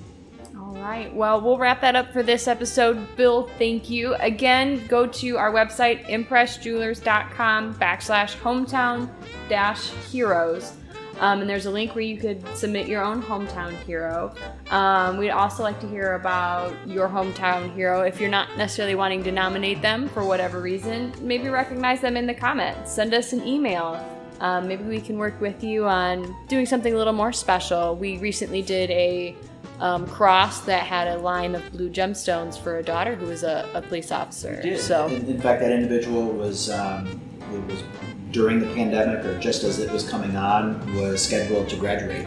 All 0.58 0.74
right. 0.74 1.12
Well, 1.14 1.40
we'll 1.40 1.58
wrap 1.58 1.80
that 1.80 1.96
up 1.96 2.12
for 2.12 2.22
this 2.22 2.46
episode. 2.46 3.16
Bill, 3.16 3.48
thank 3.58 3.90
you. 3.90 4.14
Again, 4.16 4.86
go 4.86 5.06
to 5.06 5.36
our 5.36 5.52
website, 5.52 6.04
impressjewelers.com 6.06 7.74
backslash 7.74 8.36
hometown 8.36 9.08
dash 9.48 9.90
heroes. 10.12 10.74
Um, 11.20 11.40
and 11.40 11.48
there's 11.48 11.66
a 11.66 11.70
link 11.70 11.94
where 11.94 12.04
you 12.04 12.16
could 12.16 12.46
submit 12.56 12.88
your 12.88 13.02
own 13.02 13.22
hometown 13.22 13.72
hero. 13.84 14.34
Um, 14.70 15.16
we'd 15.16 15.30
also 15.30 15.62
like 15.62 15.80
to 15.80 15.88
hear 15.88 16.14
about 16.14 16.74
your 16.88 17.08
hometown 17.08 17.72
hero. 17.74 18.02
If 18.02 18.20
you're 18.20 18.30
not 18.30 18.56
necessarily 18.56 18.94
wanting 18.94 19.22
to 19.24 19.32
nominate 19.32 19.80
them 19.80 20.08
for 20.08 20.24
whatever 20.24 20.60
reason, 20.60 21.12
maybe 21.20 21.48
recognize 21.48 22.00
them 22.00 22.16
in 22.16 22.26
the 22.26 22.34
comments. 22.34 22.92
Send 22.92 23.14
us 23.14 23.32
an 23.32 23.46
email. 23.46 24.04
Um, 24.40 24.66
maybe 24.66 24.84
we 24.84 25.00
can 25.00 25.16
work 25.16 25.40
with 25.40 25.62
you 25.62 25.86
on 25.86 26.36
doing 26.48 26.66
something 26.66 26.92
a 26.92 26.96
little 26.96 27.12
more 27.12 27.32
special. 27.32 27.94
We 27.94 28.18
recently 28.18 28.62
did 28.62 28.90
a 28.90 29.36
um, 29.80 30.06
cross 30.06 30.60
that 30.62 30.84
had 30.84 31.08
a 31.08 31.18
line 31.18 31.54
of 31.54 31.72
blue 31.72 31.90
gemstones 31.90 32.58
for 32.58 32.78
a 32.78 32.82
daughter 32.82 33.14
who 33.14 33.26
was 33.26 33.42
a, 33.42 33.68
a 33.74 33.82
police 33.82 34.12
officer. 34.12 34.76
So 34.78 35.06
in, 35.06 35.26
in 35.26 35.40
fact, 35.40 35.60
that 35.60 35.72
individual 35.72 36.26
was 36.26 36.70
um, 36.70 37.20
it 37.52 37.64
was 37.70 37.82
during 38.34 38.58
the 38.58 38.66
pandemic, 38.74 39.24
or 39.24 39.38
just 39.38 39.62
as 39.62 39.78
it 39.78 39.90
was 39.92 40.06
coming 40.10 40.36
on, 40.36 40.92
was 40.96 41.24
scheduled 41.24 41.68
to 41.68 41.76
graduate 41.76 42.26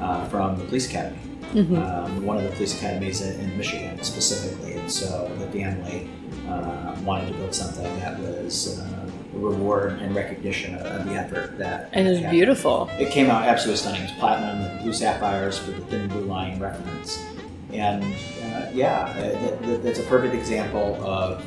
uh, 0.00 0.26
from 0.28 0.56
the 0.58 0.64
police 0.64 0.88
academy. 0.88 1.18
Mhm. 1.52 1.76
Um, 1.76 2.24
one 2.24 2.38
of 2.38 2.44
the 2.44 2.50
police 2.50 2.74
academies 2.74 3.20
in, 3.20 3.38
in 3.38 3.56
Michigan 3.56 4.02
specifically, 4.02 4.72
and 4.72 4.90
so 4.90 5.30
the 5.38 5.46
family 5.58 6.08
uh, 6.48 6.96
wanted 7.04 7.28
to 7.28 7.34
build 7.34 7.54
something 7.54 7.84
that 8.00 8.18
was 8.18 8.80
uh, 8.80 9.10
a 9.34 9.38
reward 9.38 10.00
and 10.00 10.16
recognition 10.16 10.74
of, 10.76 10.86
of 10.86 11.04
the 11.04 11.14
effort 11.14 11.58
that. 11.58 11.90
and 11.92 12.08
it 12.08 12.10
was 12.10 12.30
beautiful. 12.32 12.88
It 12.98 13.10
came 13.10 13.30
out 13.30 13.44
absolutely 13.44 13.76
stunning. 13.82 14.00
It 14.00 14.10
was 14.10 14.18
platinum 14.18 14.62
and 14.62 14.82
blue 14.82 14.94
sapphires 14.94 15.58
for 15.58 15.72
the 15.72 15.82
thin 15.82 16.08
blue 16.08 16.24
line 16.24 16.58
reference. 16.58 17.22
And 17.70 18.02
uh, 18.02 18.70
yeah, 18.72 19.14
it, 19.18 19.84
it's 19.84 19.98
a 19.98 20.04
perfect 20.04 20.34
example 20.34 20.98
of 21.04 21.44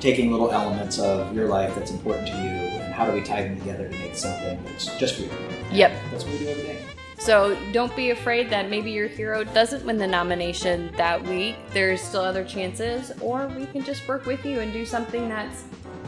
taking 0.00 0.32
little 0.32 0.50
elements 0.50 0.98
of 0.98 1.34
your 1.34 1.48
life 1.48 1.74
that's 1.74 1.90
important 1.90 2.28
to 2.28 2.34
you 2.34 2.65
how 2.96 3.04
do 3.04 3.12
we 3.12 3.20
tie 3.20 3.42
them 3.42 3.58
together 3.58 3.88
to 3.90 3.98
make 3.98 4.16
something 4.16 4.62
that's 4.64 4.86
just 4.96 5.16
for 5.16 5.22
you. 5.22 5.30
And 5.30 5.76
Yep. 5.76 5.92
That's 6.10 6.24
what 6.24 6.32
we 6.32 6.38
do 6.38 6.48
every 6.48 6.62
day. 6.62 6.82
So 7.18 7.58
don't 7.72 7.94
be 7.94 8.10
afraid 8.10 8.48
that 8.50 8.70
maybe 8.70 8.90
your 8.90 9.08
hero 9.08 9.44
doesn't 9.44 9.84
win 9.84 9.98
the 9.98 10.06
nomination 10.06 10.92
that 10.96 11.22
week. 11.24 11.56
There's 11.72 12.00
still 12.00 12.22
other 12.22 12.44
chances, 12.44 13.12
or 13.20 13.48
we 13.48 13.66
can 13.66 13.82
just 13.82 14.06
work 14.08 14.24
with 14.24 14.46
you 14.46 14.60
and 14.60 14.72
do 14.72 14.86
something 14.86 15.28
that's 15.28 15.64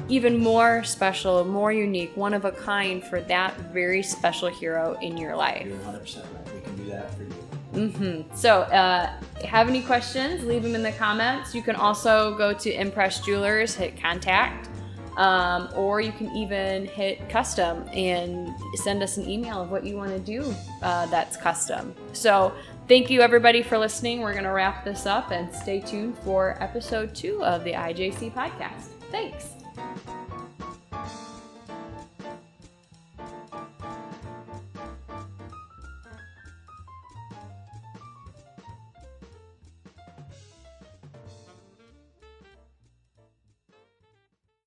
even 0.09 0.39
more 0.39 0.83
special, 0.85 1.45
more 1.45 1.73
unique, 1.73 2.17
one 2.17 2.33
of 2.33 2.47
a 2.47 2.53
kind 2.53 3.05
for 3.05 3.21
that 3.23 3.55
very 3.73 4.03
special 4.03 4.49
hero 4.49 4.97
in 5.03 5.19
your 5.19 5.37
life. 5.37 5.67
You're 5.67 5.77
100% 5.79 6.17
right. 6.17 6.55
We 6.55 6.61
can 6.63 6.77
do 6.77 6.85
that 6.91 7.15
for 7.15 7.25
you. 7.25 7.35
Mm-hmm. 7.75 8.35
So, 8.35 8.63
uh, 8.63 9.13
have 9.45 9.69
any 9.69 9.83
questions? 9.83 10.45
Leave 10.45 10.63
them 10.63 10.75
in 10.75 10.83
the 10.83 10.93
comments. 10.93 11.55
You 11.55 11.63
can 11.63 11.77
also 11.77 12.35
go 12.39 12.55
to 12.55 12.73
Impress 12.73 13.21
Jewelers, 13.21 13.75
hit 13.75 14.01
contact, 14.01 14.69
um, 15.19 15.69
or 15.75 16.01
you 16.01 16.13
can 16.13 16.35
even 16.35 16.87
hit 16.87 17.29
custom 17.29 17.87
and 17.93 18.55
send 18.77 19.03
us 19.03 19.19
an 19.19 19.29
email 19.29 19.61
of 19.61 19.71
what 19.71 19.85
you 19.85 19.97
want 19.97 20.11
to 20.11 20.19
do 20.21 20.55
uh, 20.83 21.07
that's 21.07 21.37
custom. 21.37 21.95
So, 22.13 22.55
thank 22.87 23.11
you 23.11 23.21
everybody 23.21 23.63
for 23.63 23.77
listening. 23.77 24.21
We're 24.21 24.33
going 24.33 24.45
to 24.45 24.51
wrap 24.51 24.85
this 24.85 25.05
up 25.05 25.31
and 25.33 25.53
stay 25.55 25.81
tuned 25.81 26.17
for 26.19 26.57
episode 26.63 27.15
two 27.15 27.45
of 27.45 27.65
the 27.65 27.73
IJC 27.73 28.33
podcast. 28.33 28.87
Thanks. 29.11 29.58